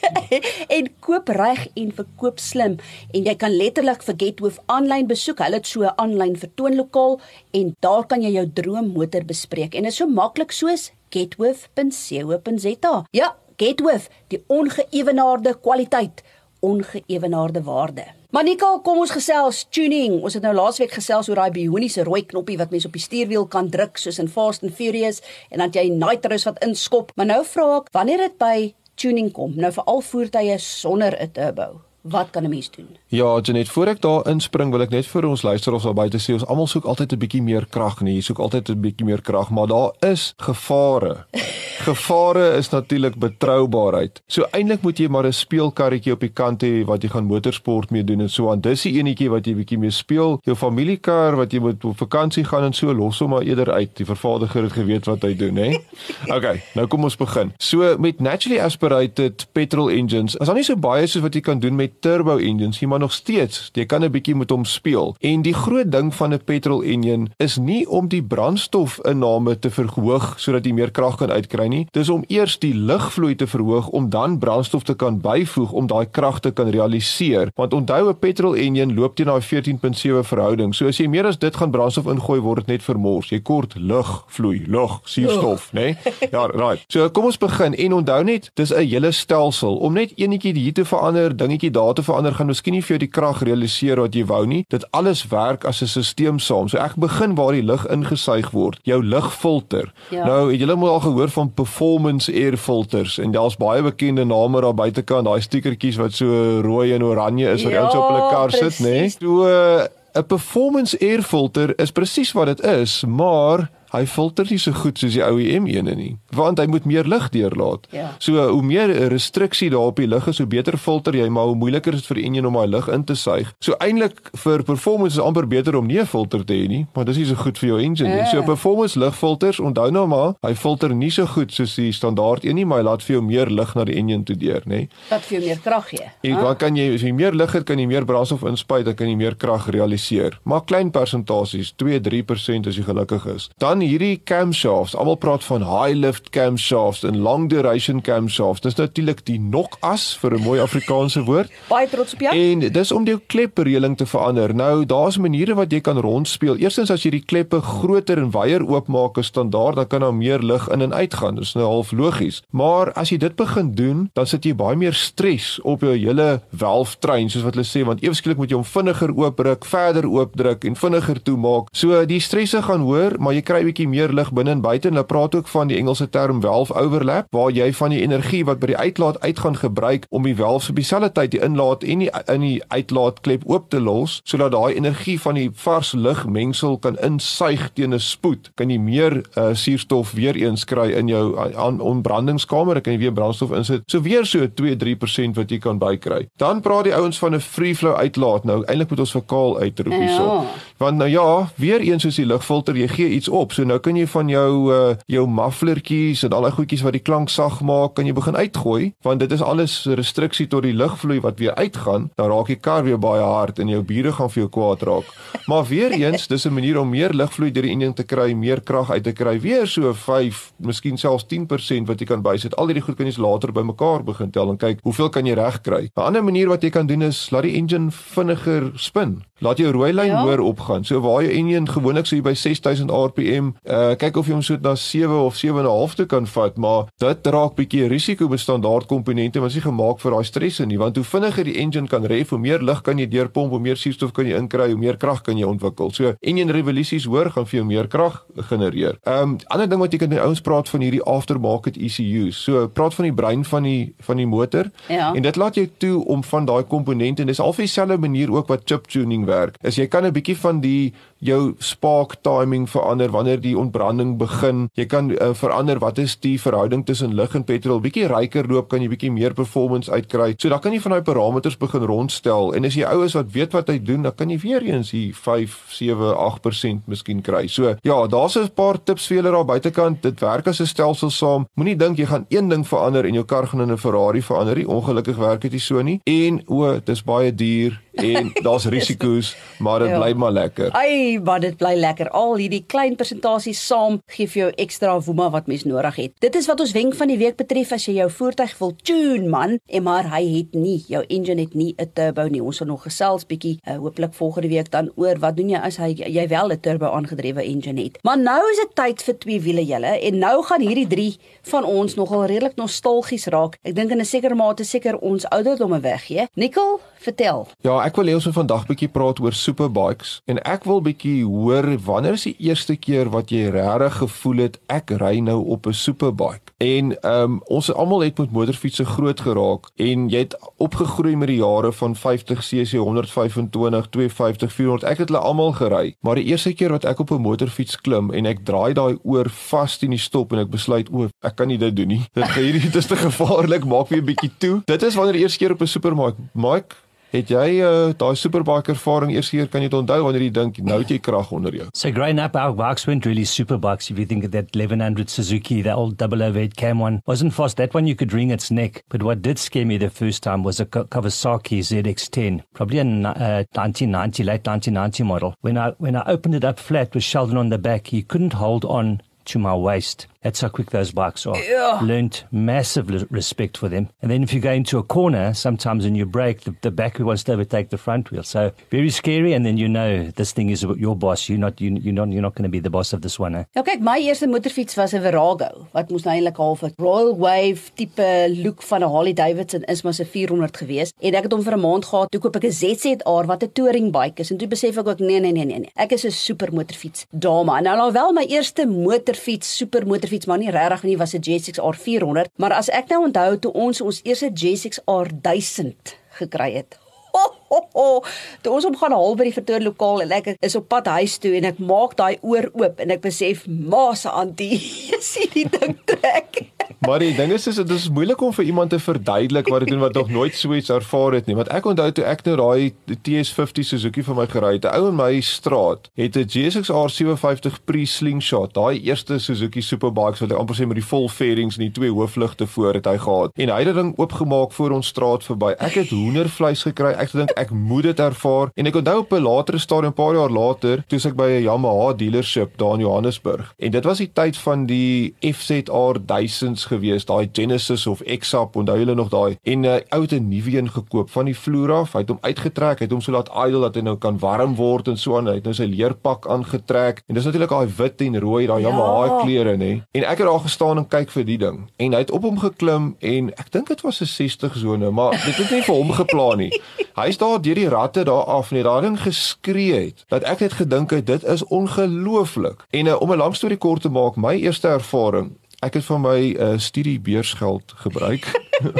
en 0.77 0.87
koop 0.99 1.27
reg 1.27 1.67
en 1.75 1.91
verkoop 1.91 2.39
slim 2.39 2.77
en 3.13 3.23
jy 3.23 3.35
kan 3.35 3.51
letterlik 3.55 4.03
vir 4.03 4.15
Getworth 4.17 4.59
aanlyn 4.65 5.07
besoek. 5.07 5.39
Hulle 5.39 5.59
het 5.59 5.67
so 5.67 5.83
'n 5.83 5.93
aanlyn 5.95 6.37
vertoonlokaal 6.37 7.19
en 7.51 7.75
daar 7.79 8.05
kan 8.07 8.21
jy 8.21 8.31
jou 8.31 8.47
droommotor 8.53 9.25
bespreek 9.25 9.75
en 9.75 9.83
dit 9.83 9.91
is 9.91 9.97
so 9.97 10.07
maklik 10.07 10.51
soos 10.51 10.91
getworth.co.za. 11.11 13.03
Ja, 13.11 13.35
Getworth, 13.57 14.09
die 14.27 14.43
ongeëwenaarde 14.47 15.59
kwaliteit, 15.61 16.23
ongeëwenaarde 16.59 17.63
waarde. 17.63 18.20
Manika, 18.31 18.77
kom 18.79 19.01
ons 19.01 19.11
gesels 19.11 19.57
tuning. 19.75 20.13
Ons 20.23 20.37
het 20.37 20.45
nou 20.45 20.53
laasweek 20.55 20.93
gesels 20.95 21.27
oor 21.27 21.41
daai 21.41 21.51
bioniese 21.57 22.05
rooi 22.07 22.21
knoppie 22.23 22.55
wat 22.61 22.71
mens 22.71 22.85
op 22.87 22.95
die 22.95 23.03
stuurwiel 23.03 23.43
kan 23.51 23.67
druk 23.73 23.99
soos 23.99 24.21
in 24.23 24.31
Fast 24.31 24.63
and 24.63 24.71
Furious 24.77 25.19
en 25.51 25.59
dan 25.59 25.75
jy 25.75 25.89
nitrous 25.91 26.47
wat 26.47 26.63
inskop. 26.63 27.11
Maar 27.19 27.27
nou 27.33 27.41
vra 27.43 27.65
ek, 27.81 27.91
wanneer 27.91 28.23
dit 28.23 28.37
by 28.39 28.55
tuning 28.95 29.33
kom, 29.35 29.59
nou 29.59 29.75
vir 29.75 29.83
al 29.83 29.99
voertuie 30.13 30.55
sonder 30.63 31.11
'n 31.19 31.31
turbo, 31.35 31.81
wat 32.01 32.29
kan 32.29 32.43
'n 32.43 32.49
mens 32.49 32.71
doen? 32.71 32.87
Ja, 33.07 33.39
Janet, 33.41 33.69
voor 33.69 33.87
ek 33.87 34.01
daar 34.01 34.27
inspring, 34.27 34.71
wil 34.71 34.81
ek 34.81 34.89
net 34.89 35.05
vir 35.07 35.25
ons 35.25 35.41
luisteraars 35.41 35.83
daar 35.83 35.93
buite 35.93 36.17
sê, 36.17 36.33
ons 36.33 36.45
almal 36.45 36.67
soek 36.67 36.85
altyd 36.85 37.11
'n 37.13 37.17
bietjie 37.17 37.41
meer 37.41 37.65
krag, 37.65 38.01
nee, 38.01 38.15
jy 38.15 38.21
soek 38.21 38.39
altyd 38.39 38.69
'n 38.69 38.81
bietjie 38.81 39.05
meer 39.05 39.21
krag, 39.21 39.49
maar 39.49 39.67
daar 39.67 39.91
is 39.99 40.33
gevare. 40.37 41.25
Gevare 41.81 42.57
is 42.57 42.69
natuurlik 42.69 43.15
betroubaarheid. 43.15 44.21
So 44.27 44.45
eintlik 44.53 44.83
moet 44.85 44.99
jy 44.99 45.07
maar 45.07 45.25
'n 45.25 45.33
speelkarretjie 45.33 46.13
op 46.13 46.19
die 46.19 46.29
kant 46.29 46.63
hê 46.63 46.85
wat 46.85 47.01
jy 47.01 47.09
gaan 47.09 47.25
motorsport 47.25 47.89
mee 47.89 48.03
doen 48.03 48.21
en 48.21 48.29
so 48.29 48.51
aan. 48.51 48.61
Dis 48.61 48.81
die 48.81 48.99
enetjie 48.99 49.29
wat 49.29 49.45
jy 49.45 49.55
bietjie 49.55 49.77
mee 49.77 49.89
speel. 49.89 50.39
Jou 50.43 50.55
familiekar 50.55 51.35
wat 51.35 51.51
jy 51.51 51.59
moet 51.59 51.83
op 51.85 51.97
vakansie 51.97 52.43
gaan 52.43 52.63
en 52.63 52.73
so 52.73 52.93
los 52.93 53.19
hom 53.19 53.29
maar 53.29 53.41
eerder 53.41 53.71
uit. 53.71 53.97
Die 53.97 54.05
vervaardiger 54.05 54.63
het 54.63 54.71
geweet 54.71 55.05
wat 55.05 55.21
hy 55.21 55.33
doen, 55.35 55.55
hè. 55.55 55.77
Okay, 56.37 56.61
nou 56.75 56.87
kom 56.87 57.03
ons 57.03 57.17
begin. 57.17 57.53
So 57.57 57.97
met 57.97 58.19
naturally 58.19 58.61
aspirated 58.61 59.47
petrol 59.51 59.89
engines, 59.89 60.35
is 60.35 60.47
daar 60.47 60.55
nie 60.55 60.63
so 60.63 60.75
baie 60.75 61.07
soos 61.07 61.23
wat 61.23 61.33
jy 61.33 61.41
kan 61.41 61.59
doen 61.59 61.75
met 61.75 61.90
turbo 61.99 62.37
engines 62.37 62.79
nie, 62.79 62.89
maar 62.89 62.99
nog 62.99 63.13
steeds, 63.13 63.69
jy 63.73 63.85
kan 63.85 64.03
'n 64.03 64.11
bietjie 64.11 64.35
met 64.35 64.49
hom 64.49 64.65
speel. 64.65 65.15
En 65.19 65.41
die 65.41 65.53
groot 65.53 65.91
ding 65.91 66.13
van 66.15 66.33
'n 66.33 66.43
petrol 66.45 66.81
engine 66.83 67.27
is 67.37 67.57
nie 67.57 67.89
om 67.89 68.07
die 68.07 68.23
brandstofinname 68.23 69.59
te 69.59 69.69
verhoog 69.69 70.33
sodat 70.37 70.65
jy 70.65 70.73
meer 70.73 70.91
krag 70.91 71.17
kan 71.17 71.31
uitkry 71.31 71.67
nie. 71.67 71.87
Dis 71.91 72.09
om 72.09 72.23
eers 72.27 72.59
die 72.59 72.73
lugvloei 72.73 73.35
te 73.35 73.47
verhoog 73.47 73.87
om 73.87 74.09
dan 74.09 74.37
brandstof 74.37 74.83
te 74.83 74.93
kan 74.93 75.21
byvoeg 75.21 75.71
om 75.71 75.87
daai 75.87 76.05
krag 76.11 76.39
te 76.39 76.51
kan 76.51 76.69
realiseer. 76.69 77.51
Want 77.55 77.73
onthou 77.73 78.09
'n 78.09 78.19
petrol 78.19 78.55
engine 78.55 78.93
loop 78.93 79.15
teen 79.15 79.25
daai 79.25 79.41
14.7 79.41 80.23
verhouding. 80.23 80.75
So 80.75 80.87
as 80.87 80.97
jy 80.97 81.07
meer 81.07 81.25
as 81.25 81.37
dit 81.37 81.55
gaan 81.55 81.71
brandstof 81.71 82.05
ingooi, 82.05 82.39
word 82.39 82.57
dit 82.57 82.67
net 82.67 82.83
vermors. 82.83 83.29
Jy 83.29 83.39
kort 83.39 83.75
lugvloei, 83.75 84.63
lug, 84.67 84.99
suurstof, 85.03 85.73
né? 85.73 85.81
Nee? 85.81 85.97
Ja, 86.31 86.45
right. 86.45 86.83
So 86.87 87.09
kom 87.09 87.25
ons 87.25 87.37
begin 87.37 87.75
en 87.75 87.93
onthou 87.93 88.23
net, 88.23 88.51
dis 88.53 88.73
'n 88.73 88.87
hele 88.87 89.11
stelsel. 89.11 89.75
Om 89.75 89.93
net 89.93 90.11
enetjie 90.15 90.53
hier 90.53 90.73
te 90.73 90.85
verander, 90.85 91.37
dingetjie 91.37 91.71
daar 91.71 91.80
te 91.93 92.03
verander, 92.03 92.33
gaan 92.33 92.47
miskien 92.47 92.73
nie 92.73 92.81
vir 92.81 92.95
jou 92.95 92.99
die 92.99 93.11
krag 93.11 93.41
realiseer 93.41 94.01
wat 94.01 94.15
jy 94.15 94.25
wou 94.25 94.45
nie. 94.45 94.65
Dit 94.69 94.85
alles 94.91 95.25
werk 95.31 95.65
as 95.65 95.81
'n 95.81 96.03
stelsel 96.03 96.39
saam. 96.39 96.69
So 96.69 96.77
ek 96.77 96.95
begin 96.95 97.35
waar 97.35 97.51
die 97.51 97.63
lug 97.63 97.85
ingesuig 97.89 98.51
word. 98.51 98.79
Jou 98.83 99.03
lugfilter. 99.03 99.91
Ja. 100.09 100.25
Nou, 100.25 100.51
het 100.51 100.59
julle 100.59 100.75
al 100.75 100.99
gehoor 100.99 101.29
van 101.29 101.53
performance 101.53 102.31
air 102.31 102.57
filters 102.57 103.17
en 103.17 103.31
daar's 103.31 103.57
baie 103.57 103.81
bekende 103.81 104.25
name 104.25 104.61
daar 104.61 104.73
buitekant, 104.73 105.25
daai 105.25 105.41
stiekertjies 105.41 105.97
wat 105.97 106.13
so 106.13 106.61
rooi 106.61 106.93
en 106.93 107.03
oranje 107.03 107.51
is 107.51 107.63
wat 107.63 107.71
Ja, 107.71 107.79
ouens 107.79 107.95
op 107.95 108.07
hulle 108.07 108.29
kar 108.29 108.51
sit, 108.51 108.79
né? 108.79 108.89
Nee? 108.89 108.99
precies. 108.99 109.17
So 109.19 109.87
'n 110.13 110.25
performance 110.25 110.97
air 110.99 111.21
filter 111.23 111.73
is 111.79 111.91
presies 111.91 112.31
wat 112.31 112.45
dit 112.45 112.61
is, 112.61 113.03
maar 113.07 113.69
hy 113.91 114.05
filter 114.05 114.45
nie 114.49 114.57
so 114.59 114.71
goed 114.71 114.97
soos 114.97 115.13
die 115.13 115.23
OEM 115.23 115.67
ene 115.67 115.95
nie, 115.95 116.17
want 116.35 116.59
hy 116.59 116.65
moet 116.67 116.85
meer 116.85 117.03
lug 117.03 117.29
deurlaat. 117.29 117.87
Ja. 117.91 118.11
So 118.19 118.33
hoe 118.49 118.61
meer 118.63 118.87
restriksie 119.11 119.69
daar 119.69 119.79
op 119.91 119.95
die 119.95 120.07
lug 120.07 120.27
is, 120.27 120.37
hoe 120.37 120.47
beter 120.47 120.77
filter 120.77 121.13
jy, 121.15 121.27
maar 121.29 121.45
hoe 121.45 121.55
moeiliker 121.55 121.93
is 121.93 122.01
dit 122.01 122.07
vir 122.07 122.15
die 122.21 122.25
enjin 122.29 122.45
om 122.45 122.53
daai 122.53 122.67
lug 122.67 122.87
in 122.89 123.03
te 123.03 123.15
suig. 123.15 123.53
So 123.59 123.75
eintlik 123.79 124.31
vir 124.43 124.63
performance 124.63 125.17
is 125.19 125.23
amper 125.23 125.47
beter 125.47 125.75
om 125.75 125.87
nie 125.87 125.99
'n 125.99 126.05
filter 126.05 126.43
te 126.45 126.53
hê 126.53 126.67
nie, 126.67 126.87
maar 126.95 127.05
dis 127.05 127.17
nie 127.17 127.25
so 127.25 127.35
goed 127.35 127.57
vir 127.57 127.69
jou 127.69 127.79
engine 127.79 128.15
nie. 128.15 128.25
So 128.31 128.37
Ja. 128.37 128.43
performance 128.45 128.95
lugfilters, 128.99 129.59
onthou 129.59 129.91
nou 129.91 130.07
maar, 130.07 130.33
hy 130.43 130.53
filter 130.55 130.89
nie 130.95 131.09
so 131.11 131.25
goed 131.25 131.51
soos 131.51 131.75
die 131.75 131.91
standaard 131.91 132.45
een 132.45 132.55
nie, 132.55 132.65
maar 132.65 132.77
hy 132.79 132.83
laat 132.83 133.03
vir 133.03 133.15
jou 133.15 133.21
meer 133.21 133.47
lug 133.49 133.75
na 133.75 133.83
die 133.83 133.95
enjin 133.95 134.23
toe 134.23 134.35
deur, 134.35 134.61
nê? 134.65 134.87
Wat 135.09 135.21
vir 135.21 135.39
jou 135.39 135.47
meer 135.47 135.59
krag 135.59 135.89
gee. 135.89 136.11
En 136.23 136.35
dan 136.43 136.55
kan 136.55 136.75
jy 136.75 136.93
as 136.93 137.01
jy 137.01 137.11
meer 137.13 137.31
lug 137.33 137.51
het, 137.51 137.63
kan 137.65 137.77
jy 137.77 137.85
meer 137.87 138.05
brandstof 138.05 138.43
inspuit, 138.43 138.85
dan 138.85 138.95
kan 138.95 139.07
jy 139.07 139.15
meer 139.15 139.35
krag 139.35 139.67
realiseer. 139.69 140.39
Maar 140.45 140.61
klein 140.65 140.91
persentasies, 140.91 141.73
2-3% 141.75 142.67
as 142.67 142.75
jy 142.77 142.83
gelukkig 142.83 143.25
is. 143.35 143.49
Dan 143.57 143.80
hierdie 143.81 144.21
camshafts, 144.23 144.95
almal 144.95 145.17
praat 145.21 145.43
van 145.43 145.63
high 145.65 145.95
lift 145.97 146.29
camshafts 146.29 147.03
en 147.07 147.19
long 147.21 147.49
duration 147.49 148.01
camshafts. 148.01 148.61
Dis 148.65 148.77
natuurlik 148.79 149.25
die 149.25 149.39
nokas 149.39 150.17
vir 150.21 150.37
'n 150.37 150.43
mooi 150.43 150.59
Afrikaanse 150.59 151.23
woord. 151.23 151.51
Baie 151.73 151.87
trots 151.89 152.13
op 152.13 152.19
jou. 152.19 152.33
En 152.35 152.59
dis 152.59 152.91
om 152.91 153.03
die 153.03 153.17
klepreëling 153.17 153.97
te 153.97 154.05
verander. 154.05 154.55
Nou, 154.55 154.85
daar's 154.85 155.17
maniere 155.17 155.55
wat 155.55 155.71
jy 155.71 155.81
kan 155.81 155.97
rondspeel. 155.97 156.57
Eerstens 156.57 156.91
as 156.91 157.03
jy 157.03 157.11
die 157.11 157.25
kleppe 157.25 157.61
groter 157.61 158.17
en 158.17 158.31
wyer 158.31 158.63
oopmaak 158.65 159.17
as 159.17 159.31
standaard, 159.31 159.75
dan 159.75 159.87
kan 159.87 160.01
daar 160.01 160.15
meer 160.15 160.39
lug 160.39 160.69
in 160.69 160.81
en 160.81 160.93
uit 160.93 161.13
gaan. 161.13 161.35
Dis 161.35 161.53
nou 161.53 161.65
half 161.65 161.91
logies. 161.91 162.41
Maar 162.51 162.91
as 162.93 163.09
jy 163.09 163.17
dit 163.17 163.35
begin 163.35 163.71
doen, 163.75 164.09
dan 164.13 164.27
sit 164.27 164.45
jy 164.45 164.55
baie 164.55 164.75
meer 164.75 164.93
stres 164.93 165.59
op 165.63 165.81
jou 165.81 165.93
hele 165.95 166.41
valvetrein, 166.51 167.29
soos 167.29 167.43
wat 167.43 167.55
hulle 167.57 167.67
sê, 167.67 167.83
want 167.87 168.03
eweskielik 168.03 168.37
moet 168.37 168.51
jy 168.51 168.59
hom 168.59 168.67
vinniger 168.67 169.13
oopdruk, 169.15 169.65
verder 169.65 170.07
oopdruk 170.09 170.65
en 170.67 170.75
vinniger 170.75 171.21
toemaak. 171.23 171.71
So 171.75 172.03
die 172.05 172.19
stresse 172.23 172.61
gaan 172.65 172.85
hoër, 172.85 173.17
maar 173.19 173.35
jy 173.37 173.43
kry 173.45 173.61
bietjie 173.71 173.87
meer 173.87 174.11
lug 174.11 174.31
binne 174.35 174.51
en 174.57 174.61
buite. 174.63 174.89
Hulle 174.91 175.03
praat 175.07 175.35
ook 175.35 175.47
van 175.47 175.71
die 175.71 175.77
Engelse 175.79 176.09
term 176.11 176.41
valve 176.43 176.75
overlap, 176.75 177.31
waar 177.31 177.51
jy 177.55 177.71
van 177.73 177.93
die 177.93 178.01
energie 178.03 178.43
wat 178.45 178.59
by 178.59 178.71
die 178.73 178.77
uitlaat 178.77 179.19
uit 179.23 179.39
gaan 179.39 179.57
gebruik 179.57 180.05
om 180.09 180.27
die 180.27 180.35
valve 180.35 180.71
op 180.71 180.79
dieselfde 180.79 181.11
tyd 181.15 181.31
die 181.35 181.41
inlaat 181.43 181.83
en 181.83 182.03
die 182.03 182.09
in 182.31 182.43
die 182.43 182.61
uitlaatklep 182.73 183.45
oop 183.49 183.69
te 183.71 183.79
los, 183.81 184.19
sodat 184.27 184.53
daai 184.55 184.75
energie 184.75 185.17
van 185.21 185.39
die 185.39 185.49
vars 185.63 185.93
lugmengsel 185.95 186.77
kan 186.83 186.99
insuig 186.99 187.69
teen 187.75 187.93
'n 187.93 187.99
spoed. 187.99 188.51
Kan 188.55 188.69
jy 188.69 188.77
meer 188.77 189.21
uh, 189.37 189.53
suurstof 189.53 190.11
weer 190.11 190.35
eens 190.35 190.65
kry 190.65 190.91
in 190.91 191.07
jou 191.07 191.37
aan 191.55 191.79
ontbrandingskamer, 191.79 192.73
dan 192.73 192.83
kan 192.83 192.93
jy 192.93 192.99
weer 192.99 193.13
brandstof 193.13 193.51
insit. 193.51 193.83
So 193.87 194.01
weer 194.01 194.25
so 194.25 194.47
2-3% 194.47 195.35
wat 195.35 195.49
jy 195.49 195.59
kan 195.59 195.79
bykry. 195.79 196.27
Dan 196.37 196.61
praat 196.61 196.83
die 196.83 196.95
ouens 196.95 197.19
van 197.19 197.35
'n 197.35 197.39
free 197.39 197.75
flow 197.75 197.95
uitlaat. 197.95 198.43
Nou 198.43 198.63
eintlik 198.65 198.89
moet 198.89 198.99
ons 198.99 199.11
vir 199.11 199.23
kaal 199.25 199.59
uitroep 199.59 199.93
hierso. 199.93 200.25
Ja. 200.25 200.45
Want 200.77 200.97
nou 200.97 201.09
ja, 201.09 201.51
weer 201.55 201.79
eens 201.79 202.01
soos 202.01 202.15
die 202.15 202.25
lugfilter, 202.25 202.75
jy 202.75 202.87
gee 202.87 203.09
iets 203.09 203.29
op. 203.29 203.51
So 203.51 203.60
nou 203.65 203.79
kan 203.79 203.95
jy 203.95 204.07
van 204.07 204.29
jou 204.29 204.71
uh, 204.73 204.95
jou 205.07 205.27
mufflertjies 205.27 206.23
en 206.23 206.33
al 206.33 206.41
daai 206.41 206.51
goedjies 206.55 206.81
wat 206.85 206.93
die 206.93 207.03
klank 207.03 207.29
sag 207.29 207.61
maak, 207.61 207.93
kan 207.95 208.05
jy 208.05 208.13
begin 208.13 208.35
uitgooi, 208.35 208.93
want 209.03 209.19
dit 209.19 209.31
is 209.31 209.41
alles 209.41 209.85
restriksie 209.85 210.47
tot 210.47 210.63
die 210.63 210.73
lugvloei 210.73 211.19
wat 211.21 211.39
weer 211.39 211.55
uitgaan. 211.55 212.09
Dan 212.15 212.29
raak 212.31 212.47
die 212.47 212.55
kar 212.55 212.83
weer 212.83 212.97
baie 212.99 213.21
hard 213.21 213.59
en 213.59 213.67
jou 213.67 213.81
bure 213.83 214.11
gaan 214.11 214.29
vir 214.29 214.43
jou 214.43 214.49
kwaad 214.49 214.81
raak. 214.81 215.05
Maar 215.51 215.65
weer 215.67 215.91
eens, 215.91 216.27
dis 216.27 216.45
'n 216.45 216.53
manier 216.53 216.79
om 216.79 216.89
meer 216.89 217.11
lugvloei 217.13 217.51
deur 217.51 217.63
die 217.63 217.71
enjin 217.71 217.93
te 217.93 218.03
kry, 218.03 218.33
meer 218.33 218.61
krag 218.61 218.89
uit 218.91 219.03
te 219.03 219.11
kry. 219.11 219.39
Weer 219.39 219.67
so 219.67 219.93
5, 219.93 220.53
miskien 220.57 220.97
selfs 220.97 221.25
10% 221.25 221.87
wat 221.87 221.99
jy 221.99 222.05
kan 222.05 222.21
bysit. 222.21 222.55
Al 222.55 222.65
hierdie 222.67 222.83
goed 222.83 222.95
kan 222.95 223.05
jy 223.05 223.17
later 223.21 223.51
bymekaar 223.51 224.03
begin 224.03 224.31
tel 224.31 224.49
en 224.49 224.57
kyk 224.57 224.79
hoeveel 224.83 225.09
kan 225.09 225.25
jy 225.25 225.33
regkry. 225.33 225.89
'n 225.95 226.01
Ander 226.01 226.23
manier 226.23 226.47
wat 226.47 226.61
jy 226.63 226.69
kan 226.69 226.87
doen 226.87 227.01
is 227.01 227.29
laat 227.31 227.43
die 227.43 227.55
engine 227.57 227.91
vinniger 227.91 228.71
spin. 228.75 229.23
Laat 229.41 229.57
jou 229.57 229.71
rooi 229.71 229.91
lyn 229.93 230.07
Ja. 230.07 230.21
hoër 230.23 230.39
opgaan. 230.39 230.83
So 230.85 230.99
waar 231.01 231.23
jou 231.23 231.31
enjin 231.33 231.67
gewoonlik 231.67 232.05
so 232.05 232.21
by 232.21 232.33
6000 232.33 232.91
rpm, 232.91 233.50
uh 233.65 233.95
kyk 233.95 234.17
of 234.17 234.27
jy 234.27 234.33
hom 234.33 234.41
so 234.41 234.57
na 234.61 234.75
7 234.75 235.09
of 235.25 235.35
7.5 235.35 235.95
toe 235.95 236.05
kan 236.05 236.25
vat, 236.27 236.57
maar 236.57 236.87
dit 236.99 237.27
raak 237.27 237.55
bietjie 237.55 237.87
risiko 237.87 238.27
met 238.27 238.39
standaard 238.39 238.87
komponente 238.87 239.39
wat 239.39 239.49
is 239.49 239.55
nie 239.55 239.61
gemaak 239.71 239.99
vir 239.99 240.11
daai 240.11 240.23
stresse 240.25 240.65
nie, 240.65 240.77
want 240.77 240.95
hoe 240.95 241.03
vinniger 241.05 241.43
die 241.43 241.57
engine 241.57 241.87
kan 241.87 242.05
ref, 242.05 242.29
hoe 242.29 242.39
meer 242.39 242.59
lug 242.61 242.81
kan 242.83 242.97
jy 242.97 243.07
deurpomp, 243.07 243.49
hoe 243.51 243.59
meer 243.59 243.75
suurstof 243.77 244.11
kan 244.13 244.25
jy 244.25 244.37
inkry, 244.37 244.69
hoe 244.71 244.79
meer 244.79 244.97
krag 244.97 245.21
kan 245.23 245.37
jy 245.37 245.45
ontwikkel. 245.45 245.91
So 245.93 246.13
enjin 246.21 246.49
revolusies 246.49 247.05
hoor 247.05 247.29
gaan 247.31 247.45
vir 247.45 247.57
jou 247.59 247.65
meer 247.65 247.87
krag 247.87 248.25
genereer. 248.49 248.97
Ehm 249.05 249.21
um, 249.21 249.37
ander 249.49 249.67
ding 249.69 249.79
wat 249.79 249.91
jy 249.93 249.99
kan 249.99 250.09
die 250.09 250.21
ouens 250.21 250.41
praat 250.41 250.69
van 250.69 250.81
hierdie 250.81 251.03
aftermarket 251.03 251.77
ECU's. 251.77 252.37
So 252.43 252.67
praat 252.67 252.93
van 252.93 253.05
die 253.05 253.13
brein 253.13 253.43
van 253.45 253.63
die 253.63 253.93
van 253.99 254.17
die 254.17 254.25
motor 254.27 254.69
Ja. 254.87 255.13
en 255.13 255.21
dit 255.21 255.35
laat 255.35 255.55
jou 255.55 255.67
toe 255.77 256.05
om 256.05 256.23
van 256.23 256.45
daai 256.45 256.63
komponente 256.63 257.21
en 257.21 257.27
dis 257.27 257.39
al 257.39 257.53
vir 257.53 257.65
dieselfde 257.65 257.97
manier 257.97 258.31
ook 258.31 258.47
wat 258.47 258.61
chip 258.65 258.87
tuning 258.87 259.25
werk. 259.25 259.55
Is 259.63 259.75
jy 259.75 259.87
kan 259.87 260.05
'n 260.05 260.11
bietjie 260.11 260.37
van 260.37 260.59
die 260.61 260.93
jou 261.21 261.53
spark 261.61 262.17
timing 262.25 262.67
verander 262.69 263.11
wanneer 263.13 263.41
die 263.41 263.53
ontbranding 263.57 264.17
begin. 264.17 264.65
Jy 264.77 264.85
kan 264.89 265.11
uh, 265.13 265.31
verander 265.37 265.79
wat 265.81 266.01
is 266.01 266.15
die 266.19 266.37
verhouding 266.41 266.83
tussen 266.85 267.13
lig 267.15 267.35
en 267.37 267.45
petrol. 267.45 267.81
Bietjie 267.83 268.07
ryker 268.09 268.49
loop 268.49 268.71
kan 268.71 268.81
jy 268.81 268.89
bietjie 268.91 269.11
meer 269.13 269.35
performance 269.37 269.91
uitkry. 269.91 270.33
So 270.41 270.49
dan 270.49 270.63
kan 270.63 270.73
jy 270.73 270.81
van 270.81 270.97
daai 270.97 271.05
parameters 271.05 271.57
begin 271.61 271.85
rondstel 271.89 272.55
en 272.57 272.65
as 272.65 272.77
jy 272.77 272.87
ou 272.89 273.05
is 273.05 273.15
wat 273.17 273.29
weet 273.35 273.53
wat 273.55 273.69
hy 273.69 273.77
doen, 273.79 274.05
dan 274.07 274.15
kan 274.17 274.33
jy 274.33 274.39
weer 274.41 274.65
eens 274.65 274.91
hier 274.95 275.13
5, 275.13 275.57
7, 275.77 276.13
8% 276.17 276.89
miskien 276.91 277.21
kry. 277.25 277.45
So 277.47 277.75
ja, 277.83 277.99
daar's 278.07 278.37
'n 278.37 278.49
paar 278.55 278.81
tips 278.83 279.07
vir 279.07 279.17
julle 279.17 279.31
daar 279.31 279.45
buitekant. 279.45 280.01
Dit 280.01 280.19
werk 280.19 280.47
as 280.47 280.61
'n 280.61 280.65
stelsel 280.65 281.09
saam. 281.09 281.45
Moenie 281.55 281.77
dink 281.77 281.97
jy 281.97 282.05
gaan 282.05 282.25
een 282.29 282.49
ding 282.49 282.67
verander 282.67 283.05
en 283.05 283.13
jou 283.13 283.25
kar 283.25 283.47
gaan 283.47 283.61
in 283.61 283.71
'n 283.71 283.77
Ferrari 283.77 284.21
verander 284.21 284.55
nie. 284.55 284.67
Ongelukkig 284.67 285.17
werk 285.17 285.41
dit 285.41 285.51
nie 285.51 285.59
so 285.59 285.81
nie. 285.81 285.99
En 286.03 286.41
o, 286.47 286.79
dis 286.79 287.03
baie 287.03 287.35
duur 287.35 287.79
en 287.93 288.31
daar's 288.41 288.65
risiko's, 288.75 289.35
maar 289.59 289.79
dit 289.79 289.89
ja. 289.89 289.99
bly 289.99 290.13
maar 290.13 290.31
lekker. 290.31 290.71
Ai, 290.71 291.19
maar 291.19 291.39
dit 291.39 291.57
bly 291.57 291.73
lekker. 291.79 292.09
Al 292.09 292.35
hierdie 292.35 292.63
klein 292.67 292.95
persentasies 292.95 293.61
saam 293.67 293.99
gee 294.15 294.27
vir 294.27 294.41
jou 294.41 294.51
ekstra 294.65 294.99
woema 294.99 295.29
wat 295.29 295.47
mens 295.47 295.63
nodig 295.63 295.95
het. 295.95 296.13
Dit 296.19 296.35
is 296.35 296.47
wat 296.47 296.59
ons 296.59 296.71
wenk 296.71 296.95
van 296.95 297.11
die 297.11 297.17
week 297.17 297.37
betref 297.39 297.71
as 297.71 297.87
jy 297.87 297.97
jou 297.99 298.09
voertuig 298.11 298.55
wil 298.59 298.75
tune 298.83 299.27
man, 299.29 299.57
en 299.67 299.83
maar 299.83 300.09
hy 300.13 300.23
het 300.37 300.55
nie 300.55 300.79
jou 300.87 301.03
engine 301.07 301.41
het 301.41 301.53
nie 301.55 301.75
'n 301.77 301.91
turbo 301.93 302.27
nie. 302.27 302.43
Ons 302.43 302.57
sal 302.57 302.67
nog 302.67 302.83
gesels 302.83 303.25
bietjie 303.25 303.59
uh, 303.67 303.77
hopelik 303.77 304.13
volgende 304.13 304.47
week 304.47 304.71
dan 304.71 304.91
oor 304.95 305.19
wat 305.19 305.35
doen 305.37 305.49
jy 305.49 305.59
as 305.59 305.77
hy 305.77 305.93
jy 305.93 306.27
wel 306.27 306.51
'n 306.51 306.59
turbo 306.59 306.85
aangedrewe 306.85 307.43
engine 307.43 307.81
het. 307.81 307.99
Maar 308.03 308.17
nou 308.17 308.51
is 308.51 308.57
dit 308.57 308.75
tyd 308.75 309.01
vir 309.01 309.17
twee 309.17 309.41
wiele 309.41 309.65
julle 309.65 309.99
en 309.99 310.17
nou 310.17 310.43
gaan 310.43 310.61
hierdie 310.61 310.87
drie 310.87 311.17
van 311.41 311.63
ons 311.63 311.95
nogal 311.95 312.25
redelik 312.25 312.55
nostalgies 312.55 313.25
raak. 313.25 313.57
Ek 313.63 313.75
dink 313.75 313.91
in 313.91 313.99
'n 313.99 314.05
sekere 314.05 314.35
mate 314.35 314.63
seker 314.63 314.97
ons 314.97 315.25
ouderdomme 315.29 315.79
weggee. 315.79 316.27
Nicole, 316.35 316.79
vertel. 317.01 317.47
Ja, 317.65 317.79
ek 317.85 317.95
wil 317.99 318.09
hê 318.11 318.15
ons 318.17 318.25
moet 318.29 318.37
vandag 318.37 318.67
bietjie 318.69 318.89
praat 318.91 319.19
oor 319.19 319.35
superbikes 319.35 320.19
en 320.31 320.41
ek 320.47 320.65
wil 320.69 320.81
bietjie 320.85 321.25
hoor 321.25 321.67
wanneer 321.85 322.17
is 322.19 322.27
die 322.29 322.35
eerste 322.39 322.75
keer 322.75 323.11
wat 323.13 323.31
jy 323.33 323.49
regtig 323.53 323.97
gevoel 324.01 324.43
het 324.45 324.59
ek 324.71 324.93
ry 325.01 325.19
nou 325.19 325.39
op 325.55 325.67
'n 325.67 325.73
superbike? 325.73 326.53
En 326.61 326.93
ehm 327.01 327.23
um, 327.23 327.41
ons 327.45 327.73
almal 327.73 328.03
het 328.05 328.17
met 328.17 328.31
motorfietsse 328.31 328.85
groot 328.85 329.19
geraak 329.19 329.69
en 329.75 330.09
jy 330.09 330.19
het 330.25 330.35
opgegroei 330.57 331.15
met 331.15 331.27
die 331.27 331.39
jare 331.41 331.71
van 331.71 331.95
50 331.95 332.39
cc, 332.39 332.77
125, 332.77 333.89
250, 333.89 334.53
400. 334.53 334.83
Ek 334.91 334.97
het 334.97 335.09
hulle 335.09 335.21
almal 335.21 335.51
gery. 335.51 335.95
Maar 336.01 336.15
die 336.15 336.29
eerste 336.29 336.53
keer 336.53 336.71
wat 336.71 336.85
ek 336.85 336.99
op 336.99 337.11
'n 337.11 337.21
motorfiets 337.21 337.81
klim 337.81 338.11
en 338.11 338.25
ek 338.25 338.45
draai 338.45 338.73
daai 338.73 338.97
oor 339.03 339.29
vas 339.29 339.77
teen 339.77 339.89
die 339.89 339.99
stop 339.99 340.33
en 340.33 340.39
ek 340.39 340.49
besluit 340.49 340.89
o, 340.89 341.09
ek 341.21 341.35
kan 341.35 341.47
nie 341.47 341.57
dit 341.57 341.75
doen 341.75 341.87
nie. 341.87 342.05
Dit 342.13 342.23
gaan 342.23 342.43
hierdie 342.43 342.69
te 342.69 342.95
gevaarlik, 342.95 343.65
maak 343.65 343.89
weer 343.89 344.01
'n 344.01 344.05
bietjie 344.05 344.31
toe. 344.37 344.61
Dit 344.65 344.83
is 344.83 344.95
wanneer 344.95 345.13
die 345.13 345.21
eerste 345.21 345.37
keer 345.37 345.51
op 345.51 345.61
'n 345.61 345.67
supermark, 345.67 346.15
Mike 346.33 346.75
Het 347.11 347.27
jy 347.27 347.47
uh, 347.59 347.91
daai 347.99 348.15
superbike 348.15 348.71
ervaring 348.71 349.09
eers 349.11 349.27
keer 349.33 349.49
kan 349.51 349.59
jy 349.59 349.67
dit 349.67 349.75
onthou 349.75 349.97
wanneer 350.05 350.23
jy 350.23 350.29
dink 350.31 350.59
nou 350.63 350.77
het 350.79 350.93
jy 350.93 350.99
krag 351.03 351.33
onder 351.35 351.57
jou? 351.57 351.65
So 351.75 351.91
growing 351.91 352.21
up 352.23 352.37
our 352.39 352.53
bikes 352.55 352.87
weren't 352.87 353.05
really 353.05 353.25
superbikes 353.27 353.91
if 353.91 353.99
you 353.99 354.05
think 354.07 354.23
of 354.23 354.31
that 354.31 354.55
1100 354.55 355.11
Suzuki 355.11 355.61
that 355.61 355.75
old 355.75 355.99
008 355.99 356.55
cam 356.55 356.79
one. 356.79 357.01
Wasn't 357.05 357.35
fast 357.35 357.57
that 357.57 357.75
one 357.75 357.85
you 357.85 357.97
could 357.99 358.13
wring 358.13 358.31
its 358.31 358.49
neck. 358.49 358.85
But 358.87 359.03
what 359.03 359.21
did 359.21 359.39
scare 359.39 359.65
me 359.65 359.77
the 359.77 359.89
first 359.89 360.23
time 360.23 360.43
was 360.43 360.61
a 360.61 360.65
Kawasaki 360.65 361.59
ZX10 361.59 362.43
probably 362.53 362.79
a 362.79 362.87
uh, 362.87 363.43
1990 363.59 364.23
late 364.23 364.47
1990 364.47 365.03
model. 365.03 365.35
When 365.41 365.57
I 365.57 365.71
when 365.79 365.97
I 365.97 366.05
opened 366.07 366.35
it 366.35 366.45
up 366.45 366.59
flat 366.59 366.95
with 366.95 367.03
Sheldon 367.03 367.35
on 367.35 367.49
the 367.49 367.57
back 367.57 367.91
you 367.91 368.03
couldn't 368.03 368.39
hold 368.39 368.63
on 368.63 369.01
to 369.25 369.37
my 369.37 369.53
waist 369.53 370.07
That's 370.21 370.41
how 370.41 370.49
quick 370.49 370.69
those 370.69 370.91
bikes 370.91 371.25
are. 371.25 371.35
Yeah. 371.37 371.79
Learned 371.81 372.23
massive 372.31 372.89
respect 373.11 373.57
for 373.57 373.69
them. 373.69 373.89
And 374.03 374.11
then 374.11 374.21
if 374.21 374.33
you 374.33 374.39
go 374.39 374.51
into 374.51 374.77
a 374.77 374.83
corner, 374.83 375.33
sometimes 375.33 375.83
when 375.83 375.95
you 375.95 376.05
brake, 376.05 376.41
the, 376.41 376.55
the 376.61 376.69
back 376.69 376.99
wheel 376.99 377.07
wants 377.07 377.23
to 377.23 377.33
overtake 377.33 377.69
the 377.69 377.77
front 377.77 378.11
wheel. 378.11 378.21
So 378.21 378.51
very 378.69 378.91
scary. 378.91 379.33
And 379.33 379.45
then 379.45 379.57
you 379.57 379.67
know 379.67 380.11
this 380.15 380.31
thing 380.31 380.51
is 380.51 380.61
your 380.61 380.95
boss. 380.95 381.27
You're 381.27 381.39
not 381.39 381.59
you, 381.59 381.75
you're 381.81 381.93
not 381.93 382.09
you're 382.09 382.21
not 382.21 382.35
going 382.35 382.43
to 382.43 382.49
be 382.49 382.59
the 382.59 382.69
boss 382.69 382.93
of 382.93 383.01
this 383.01 383.17
one. 383.17 383.35
Eh? 383.35 383.43
Ja, 383.55 383.63
kyk, 383.65 383.81
my 383.81 383.97
eerste 383.99 384.27
motorfiets 384.29 384.77
was 384.77 384.93
'n 384.93 385.01
Virago 385.01 385.67
wat 385.73 385.89
moes 385.89 386.03
nou 386.03 386.13
eintlik 386.15 386.37
half 386.37 386.63
'n 386.63 386.73
Royal 386.77 387.17
Wave 387.17 387.73
tipe 387.73 388.33
look 388.43 388.61
van 388.61 388.83
'n 388.83 388.91
Harley 388.93 389.13
Davidson 389.13 389.63
is 389.63 389.81
maar 389.81 389.93
se 389.93 390.05
400 390.05 390.57
gewees. 390.57 390.93
En 390.99 391.15
ek 391.15 391.23
het 391.23 391.31
hom 391.31 391.41
vir 391.41 391.57
'n 391.57 391.59
maand 391.59 391.85
gehad. 391.85 392.11
Toe 392.11 392.21
koop 392.21 392.35
ek 392.35 392.45
'n 392.45 392.51
ZZR 392.51 393.25
wat 393.25 393.43
'n 393.43 393.51
touring 393.53 393.91
bike 393.91 394.21
is. 394.21 394.31
En 394.31 394.37
toe 394.37 394.47
besef 394.47 394.77
ek 394.77 394.87
ook 394.87 394.99
nee 394.99 395.19
nee 395.19 395.31
nee 395.31 395.45
nee 395.45 395.59
nee. 395.59 395.71
Ek 395.75 395.91
is 395.91 396.05
'n 396.05 396.11
super 396.11 396.53
motorfiets 396.53 397.05
dame. 397.09 397.61
Nou 397.61 397.77
alhoewel 397.79 398.13
my 398.13 398.25
eerste 398.25 398.67
motorfiets 398.67 399.57
super 399.57 399.87
motorfiets 400.11 400.25
maar 400.25 400.37
nie 400.37 400.51
regtig 400.51 400.83
nie 400.83 400.97
was 400.97 401.13
'n 401.13 401.23
G6R 401.23 401.75
400, 401.75 402.29
maar 402.35 402.53
as 402.53 402.69
ek 402.69 402.89
nou 402.89 403.03
onthou 403.05 403.39
toe 403.39 403.53
ons 403.53 403.81
ons 403.81 404.01
eerste 404.03 404.31
G6R 404.33 405.07
1000 405.21 405.97
gekry 406.19 406.53
het. 406.53 406.77
Ho, 407.11 407.33
ho, 407.51 407.61
ho. 407.75 408.03
Toe 408.41 408.55
ons 408.55 408.67
hom 408.67 408.77
gaan 408.79 408.95
haal 408.95 409.17
by 409.19 409.27
die 409.27 409.35
vertoonlokaal 409.35 410.05
en 410.05 410.15
ek 410.17 410.33
is 410.39 410.57
op 410.59 410.69
pad 410.71 410.87
huis 410.97 411.17
toe 411.21 411.35
en 411.39 411.49
ek 411.51 411.59
maak 411.59 411.97
daai 411.99 412.17
oor 412.21 412.49
oop 412.57 412.79
en 412.81 412.95
ek 412.95 413.03
besef 413.03 413.45
ma 413.47 413.91
se 413.99 414.09
antie 414.09 414.57
sien 415.03 415.31
die 415.37 415.47
ding 415.51 415.77
trek. 415.89 416.45
Maar 416.81 417.03
die 417.03 417.13
ding 417.13 417.29
is 417.35 417.47
is 417.47 417.59
dit 417.59 417.69
is 417.75 417.89
moeilik 417.93 418.21
om 418.25 418.33
vir 418.33 418.47
iemand 418.49 418.71
te 418.73 418.79
verduidelik 418.79 419.49
wat 419.53 419.65
dit 419.65 419.69
doen 419.73 419.83
wat 419.83 419.93
nog 419.93 420.09
nooit 420.09 420.35
so 420.35 420.53
iets 420.57 420.71
ervaar 420.73 421.13
het 421.13 421.27
nie. 421.29 421.35
Want 421.37 421.51
ek 421.53 421.67
onthou 421.69 421.91
toe 421.91 422.05
ek 422.09 422.23
nou 422.25 422.37
daai 422.39 422.95
TS50 423.05 423.67
Suzuki 423.67 424.03
vir 424.07 424.17
my 424.17 424.25
gery 424.31 424.55
het, 424.55 424.65
'n 424.65 424.73
ou 424.79 424.87
in 424.89 424.95
my 424.95 425.19
straat 425.21 425.91
het 425.93 426.17
'n 426.17 426.25
GSX-R 426.25 426.89
57 426.89 427.59
pre-slingshot, 427.65 428.53
daai 428.53 428.81
eerste 428.81 429.19
Suzuki 429.19 429.61
superbikes 429.61 430.21
wat 430.21 430.31
hy 430.31 430.37
amper 430.37 430.55
sê 430.55 430.65
met 430.65 430.79
die 430.79 430.89
vol 430.93 431.09
fairings 431.09 431.57
en 431.57 431.63
die 431.67 431.71
twee 431.71 431.91
hoofligte 431.91 432.47
voor 432.47 432.73
het 432.73 432.85
hy 432.85 432.97
gehad. 432.97 433.31
En 433.35 433.49
hy 433.49 433.57
het 433.57 433.65
dit 433.65 433.75
ding 433.75 433.93
oopgemaak 433.97 434.51
voor 434.51 434.71
ons 434.71 434.87
straat 434.87 435.23
verby. 435.23 435.53
Ek 435.59 435.73
het 435.73 435.89
hoendervleis 435.89 436.63
gekry. 436.63 436.93
Ek 436.97 437.11
dink 437.11 437.31
ek 437.41 437.49
moet 437.49 437.89
dit 437.89 437.99
ervaar. 437.99 438.51
En 438.55 438.69
ek 438.69 438.75
onthou 438.75 438.97
op 439.03 439.11
'n 439.13 439.21
latere 439.21 439.59
stadium, 439.59 439.91
'n 439.91 439.93
paar 439.93 440.15
jaar 440.15 440.29
later, 440.29 440.83
toe 440.87 440.99
ek 440.99 441.15
by 441.15 441.29
'n 441.29 441.43
Yamaha 441.43 441.93
dealership 441.93 442.57
daar 442.57 442.73
in 442.73 442.85
Johannesburg. 442.85 443.53
En 443.57 443.71
dit 443.71 443.83
was 443.83 443.97
die 443.97 444.11
tyd 444.13 444.37
van 444.37 444.65
die 444.65 445.15
FZR 445.19 445.99
1000s 446.05 446.65
gewees, 446.65 447.05
daai 447.05 447.29
Genesis 447.33 447.87
of 447.87 448.01
Exap, 448.01 448.55
onthou 448.55 448.77
julle 448.77 448.95
nog 448.95 449.09
daai? 449.09 449.37
En 449.43 449.59
'n 449.59 449.65
uh, 449.65 449.75
ou 449.89 450.05
'n 450.05 450.27
nuwe 450.27 450.57
een 450.57 450.69
gekoop 450.69 451.09
van 451.09 451.25
die 451.25 451.37
vloer 451.37 451.71
af. 451.71 451.93
Hy 451.93 451.99
het 451.99 452.09
hom 452.09 452.17
uitgetrek, 452.21 452.79
hy 452.79 452.85
het 452.85 452.91
hom 452.91 453.01
so 453.01 453.11
laat 453.11 453.29
idle 453.47 453.61
dat 453.61 453.75
hy 453.75 453.81
nou 453.81 453.97
kan 453.97 454.19
warm 454.19 454.55
word 454.55 454.87
en 454.87 454.97
so 454.97 455.17
aan. 455.17 455.27
Hy 455.27 455.33
het 455.33 455.43
nou 455.43 455.53
sy 455.53 455.63
leerpak 455.63 456.27
aangetrek. 456.27 457.03
En 457.07 457.15
dis 457.15 457.25
natuurlik 457.25 457.49
daai 457.49 457.67
wit 457.77 458.01
en 458.01 458.19
rooi, 458.19 458.45
daai 458.47 458.61
ja. 458.61 458.69
Yamaha 458.69 459.21
kleure, 459.21 459.57
nê. 459.57 459.81
En 459.91 460.03
ek 460.03 460.17
het 460.17 460.27
daar 460.27 460.39
gestaan 460.39 460.77
en 460.77 460.87
kyk 460.87 461.11
vir 461.11 461.25
die 461.25 461.37
ding. 461.37 461.69
En 461.77 461.93
hy 461.93 461.99
het 461.99 462.11
op 462.11 462.23
hom 462.23 462.39
geklim 462.39 462.95
en 462.99 463.31
ek 463.35 463.51
dink 463.51 463.67
dit 463.67 463.81
was 463.81 464.01
'n 464.01 464.05
60 464.05 464.57
sone, 464.57 464.91
maar 464.91 465.11
dit 465.11 465.35
het 465.35 465.51
nie 465.51 465.61
vir 465.61 465.75
hom 465.75 465.91
geplan 465.91 466.37
nie. 466.37 466.61
Hy's 467.01 467.17
daar 467.17 467.30
deur 467.39 467.55
die 467.55 467.69
ratte 467.69 468.03
daar 468.03 468.23
af 468.23 468.51
net 468.51 468.63
daarin 468.63 468.97
geskree 468.97 469.73
het 469.73 470.03
dat 470.07 470.23
ek 470.23 470.39
net 470.39 470.53
gedink 470.53 470.89
het 470.89 471.05
dit 471.05 471.23
is 471.23 471.43
ongelooflik. 471.43 472.65
En 472.69 472.85
uh, 472.85 473.01
om 473.01 473.11
'n 473.11 473.17
lang 473.17 473.35
storie 473.35 473.57
kort 473.57 473.81
te 473.81 473.89
maak, 473.89 474.15
my 474.15 474.35
eerste 474.35 474.67
ervaring 474.67 475.31
ek 475.61 475.73
het 475.77 475.85
van 475.85 476.01
my 476.01 476.19
uh, 476.31 476.53
studiebeursgeld 476.57 477.73
gebruik 477.75 478.25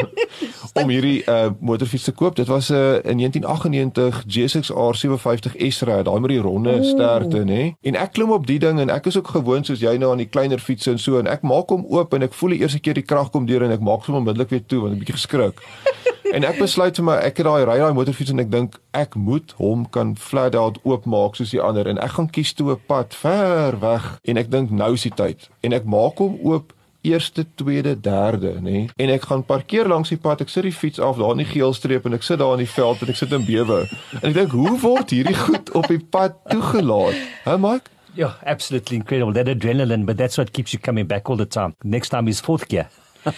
om 0.81 0.89
hierdie 0.89 1.21
uh, 1.29 1.49
motorfiets 1.59 2.03
te 2.03 2.11
koop. 2.11 2.35
Dit 2.35 2.47
was 2.47 2.69
'n 2.69 2.73
uh, 2.73 2.93
in 3.05 3.17
1998 3.17 4.23
GSX-R 4.27 4.95
57 4.95 5.53
S-ry, 5.57 6.01
daai 6.03 6.19
met 6.19 6.29
die 6.29 6.39
ronde 6.39 6.83
sterte, 6.83 7.43
nê. 7.45 7.73
En 7.81 7.95
ek 7.95 8.11
klim 8.11 8.31
op 8.31 8.47
die 8.47 8.59
ding 8.59 8.79
en 8.79 8.89
ek 8.89 9.05
is 9.05 9.17
ook 9.17 9.27
gewoond 9.27 9.65
soos 9.65 9.79
jy 9.79 9.97
nou 9.97 10.11
aan 10.11 10.23
die 10.25 10.29
kleiner 10.29 10.59
fietsse 10.59 10.91
en 10.91 10.99
so 10.99 11.19
en 11.19 11.27
ek 11.27 11.41
maak 11.41 11.69
hom 11.69 11.85
oop 11.89 12.13
en 12.13 12.21
ek 12.21 12.33
voel 12.33 12.49
die 12.49 12.59
eerste 12.59 12.79
keer 12.79 12.93
die 12.97 13.05
krag 13.05 13.29
kom 13.29 13.45
deur 13.45 13.61
en 13.61 13.71
ek 13.71 13.85
maak 13.85 14.05
hom 14.05 14.15
onmiddellik 14.15 14.49
weer 14.49 14.65
toe 14.65 14.81
want 14.81 14.93
ek 14.93 14.97
'n 14.97 14.99
bietjie 15.05 15.19
geskrik. 15.21 15.61
En 16.31 16.45
ek 16.47 16.59
besluit 16.61 16.95
vir 16.95 17.05
my 17.05 17.15
ek 17.19 17.41
het 17.41 17.47
daai 17.47 17.65
ry 17.67 17.77
daai 17.81 17.95
motorfiets 17.95 18.31
en 18.31 18.39
ek 18.39 18.51
dink 18.51 18.77
ek 18.95 19.15
moet 19.19 19.51
hom 19.59 19.83
kan 19.91 20.13
flat 20.15 20.55
out 20.55 20.77
oopmaak 20.87 21.35
soos 21.35 21.51
die 21.51 21.59
ander 21.61 21.89
en 21.91 21.99
ek 21.99 22.15
gaan 22.17 22.29
kies 22.31 22.53
toe 22.55 22.71
'n 22.71 22.83
pad 22.87 23.13
ver 23.13 23.79
weg 23.79 24.05
en 24.23 24.37
ek 24.37 24.51
dink 24.51 24.71
nou 24.71 24.93
is 24.93 25.03
die 25.03 25.15
tyd 25.15 25.49
en 25.61 25.73
ek 25.73 25.85
maak 25.85 26.23
hom 26.23 26.39
oop 26.43 26.73
eerste, 27.01 27.45
tweede, 27.55 27.95
derde, 27.99 28.53
nê. 28.61 28.85
En 28.95 29.09
ek 29.09 29.23
gaan 29.25 29.45
parkeer 29.45 29.87
langs 29.87 30.09
die 30.13 30.19
pad. 30.21 30.41
Ek 30.41 30.49
sit 30.53 30.63
die 30.63 30.73
fiets 30.73 30.99
af 31.01 31.17
daar 31.17 31.33
in 31.33 31.41
die 31.41 31.49
geelstreep 31.49 32.05
en 32.05 32.13
ek 32.13 32.23
sit 32.23 32.37
daar 32.37 32.53
in 32.53 32.61
die 32.61 32.69
veld 32.69 33.01
en 33.01 33.09
ek 33.09 33.17
sit 33.17 33.33
in 33.33 33.45
bewe. 33.45 33.79
En 34.21 34.29
ek 34.29 34.35
dink, 34.37 34.51
hoe 34.51 34.75
word 34.83 35.09
hierdie 35.09 35.37
goed 35.37 35.71
op 35.73 35.87
die 35.89 35.99
pad 35.99 36.37
toegelaat? 36.51 37.17
Hè, 37.47 37.57
Mike? 37.57 37.89
Yeah, 38.13 38.37
absolutely 38.45 38.97
incredible. 38.97 39.33
That 39.33 39.47
adrenaline, 39.47 40.05
but 40.05 40.17
that's 40.17 40.37
what 40.37 40.51
keeps 40.51 40.73
you 40.73 40.79
coming 40.79 41.07
back 41.07 41.29
all 41.29 41.37
the 41.37 41.47
time. 41.47 41.73
Next 41.83 42.09
time 42.09 42.27
is 42.27 42.39
fourth 42.39 42.67
gear. 42.69 42.89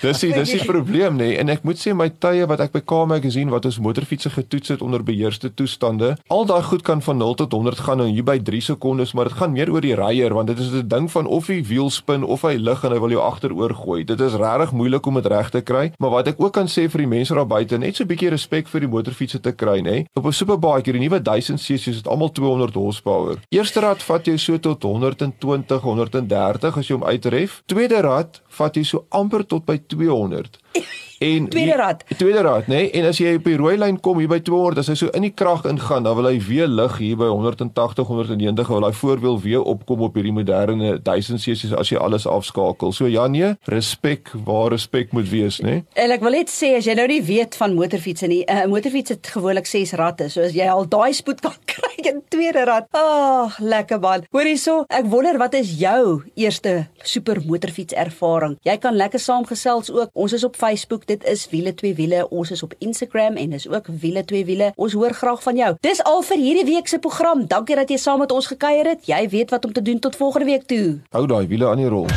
Dis 0.01 0.21
die 0.23 0.31
dis 0.31 0.51
die 0.55 0.63
probleem 0.63 1.17
nê 1.19 1.33
nee. 1.33 1.37
en 1.41 1.49
ek 1.51 1.63
moet 1.67 1.79
sê 1.79 1.91
my 1.95 2.07
tye 2.23 2.45
wat 2.47 2.61
ek 2.63 2.71
by 2.71 2.81
Car 2.87 3.19
gesien 3.23 3.49
wat 3.51 3.65
ons 3.67 3.79
motorfietsse 3.83 4.29
getoets 4.31 4.71
het 4.71 4.81
onder 4.81 5.03
beheerste 5.03 5.49
toestande, 5.51 6.13
al 6.31 6.45
daai 6.47 6.63
goed 6.63 6.83
kan 6.87 7.01
van 7.03 7.17
0 7.19 7.35
tot 7.41 7.51
100 7.51 7.83
gaan 7.83 8.01
in 8.05 8.13
hier 8.15 8.23
by 8.23 8.37
3 8.39 8.61
sekondes, 8.61 9.13
maar 9.13 9.27
dit 9.27 9.37
gaan 9.41 9.51
meer 9.51 9.71
oor 9.73 9.83
die 9.83 9.95
ryer 9.95 10.33
want 10.33 10.47
dit 10.47 10.59
is 10.59 10.71
'n 10.71 10.87
ding 10.87 11.11
van 11.11 11.25
of 11.27 11.47
die 11.47 11.63
wiel 11.67 11.89
spin 11.89 12.23
of 12.23 12.41
hy 12.41 12.55
lig 12.55 12.83
en 12.83 12.91
hy 12.91 12.99
wil 12.99 13.09
jou 13.09 13.21
agteroor 13.21 13.73
gooi. 13.75 14.03
Dit 14.03 14.19
is 14.21 14.33
regtig 14.33 14.71
moeilik 14.71 15.05
om 15.05 15.15
dit 15.19 15.25
reg 15.25 15.49
te 15.49 15.61
kry, 15.61 15.91
maar 15.99 16.09
wat 16.09 16.27
ek 16.27 16.39
ook 16.39 16.53
kan 16.53 16.67
sê 16.67 16.89
vir 16.89 17.03
die 17.03 17.07
mense 17.07 17.33
daar 17.33 17.47
buite, 17.47 17.77
net 17.77 17.95
so 17.95 18.03
'n 18.03 18.07
bietjie 18.07 18.29
respek 18.29 18.67
vir 18.67 18.79
die 18.81 18.89
motorfietsse 18.89 19.39
te 19.41 19.51
kry 19.51 19.79
nê. 19.81 20.05
Op 20.15 20.25
'n 20.25 20.31
superbike 20.31 20.85
hier, 20.85 20.99
die 20.99 21.09
nuwe 21.09 21.21
1000 21.21 21.59
cc 21.59 21.87
is 21.87 22.01
dit 22.01 22.07
almal 22.07 22.31
200 22.31 22.73
horsepower. 22.73 23.37
Eerste 23.49 23.79
rad 23.79 24.03
vat 24.03 24.25
jou 24.25 24.37
so 24.37 24.57
tot 24.57 24.83
120, 24.83 25.81
130 25.81 26.77
as 26.77 26.87
jy 26.87 26.95
hom 26.95 27.03
uitref. 27.03 27.61
Tweede 27.65 28.01
rad 28.01 28.41
vat 28.47 28.75
jy 28.75 28.83
so 28.83 29.05
amper 29.09 29.45
tot 29.45 29.65
by 29.65 29.72
200. 29.77 30.57
En 31.19 31.47
tweede 31.49 31.75
rad. 31.75 32.03
Die 32.07 32.17
tweede 32.17 32.41
rad, 32.41 32.67
nê? 32.67 32.75
Nee? 32.75 32.91
En 32.91 33.05
as 33.05 33.17
jy 33.21 33.35
op 33.37 33.47
die 33.47 33.57
rooi 33.59 33.75
lyn 33.77 33.99
kom 34.03 34.19
hier 34.21 34.31
by 34.31 34.39
200, 34.43 34.81
as 34.83 34.89
hy 34.91 34.95
so 34.99 35.11
in 35.17 35.25
die 35.27 35.33
krag 35.33 35.65
ingaan, 35.69 36.03
dan 36.07 36.17
wil 36.17 36.27
hy 36.29 36.37
weer 36.43 36.67
lig 36.67 36.97
hier 36.97 37.19
by 37.19 37.29
180, 37.31 38.07
190, 38.07 38.71
wil 38.73 38.87
hy 38.87 38.91
voorwiel 38.97 39.39
weer 39.43 39.63
opkom 39.73 40.03
op 40.07 40.17
hierdie 40.17 40.33
moderne 40.35 40.97
1000 41.03 41.41
cc 41.43 41.71
as 41.79 41.91
jy 41.93 42.01
alles 42.01 42.27
afskakel. 42.29 42.93
So 42.95 43.09
ja 43.11 43.27
nee, 43.27 43.53
respek 43.71 44.33
waar 44.45 44.71
respek 44.73 45.13
moet 45.15 45.29
wees, 45.29 45.59
nê? 45.63 45.79
Nee? 45.79 45.85
En 46.05 46.15
ek 46.15 46.23
wil 46.25 46.37
net 46.39 46.51
sê 46.51 46.73
as 46.77 46.87
jy 46.89 46.95
nou 46.97 47.07
nie 47.09 47.21
weet 47.23 47.57
van 47.59 47.75
motorfietsse 47.77 48.27
nie, 48.27 48.43
'n 48.43 48.65
uh, 48.65 48.69
motorfiets 48.71 49.15
het 49.15 49.27
gewoonlik 49.35 49.65
6 49.69 49.93
ratte. 49.99 50.29
So 50.29 50.41
as 50.41 50.53
jy 50.53 50.67
al 50.67 50.87
daai 50.87 51.13
spoed 51.13 51.41
kan 51.41 51.55
kry 51.73 51.95
in 52.09 52.21
tweede 52.29 52.65
rad. 52.65 52.87
Ag, 52.91 53.01
oh, 53.01 53.59
lekker 53.59 53.99
man. 53.99 54.25
Hoor 54.31 54.47
hierso, 54.47 54.83
ek 54.89 55.05
wonder 55.11 55.37
wat 55.37 55.53
is 55.53 55.73
jou 55.79 56.23
eerste 56.35 56.87
super 57.03 57.41
motorfiets 57.45 57.93
ervaring? 57.93 58.57
Jy 58.63 58.77
kan 58.77 58.95
lekker 58.95 59.19
saamgesels 59.19 59.91
ook. 59.91 60.09
Ons 60.13 60.33
is 60.33 60.43
op 60.43 60.55
Facebook, 60.55 61.02
dit 61.05 61.23
is 61.23 61.47
wiele 61.49 61.73
twee 61.73 61.95
wiele. 61.95 62.29
Ons 62.29 62.51
is 62.51 62.63
op 62.63 62.73
Instagram 62.77 63.35
en 63.35 63.49
dis 63.49 63.67
ook 63.69 63.87
wiele 63.87 64.25
twee 64.25 64.45
wiele. 64.45 64.71
Ons 64.75 64.93
hoor 64.93 65.13
graag 65.13 65.43
van 65.43 65.55
jou. 65.55 65.75
Dis 65.79 66.03
al 66.03 66.21
vir 66.21 66.37
hierdie 66.37 66.65
week 66.73 66.87
se 66.87 66.99
program. 66.99 67.47
Dankie 67.47 67.75
dat 67.75 67.89
jy 67.89 67.97
saam 67.97 68.19
met 68.19 68.31
ons 68.31 68.47
gekuier 68.47 68.93
het. 68.95 69.05
Jy 69.05 69.29
weet 69.29 69.49
wat 69.49 69.65
om 69.65 69.73
te 69.73 69.81
doen 69.81 69.99
tot 69.99 70.15
volgende 70.15 70.45
week 70.45 70.67
toe. 70.67 70.99
Hou 71.09 71.27
daai 71.27 71.47
wiele 71.47 71.67
aan 71.67 71.83
die 71.83 71.91
rol. 71.91 72.07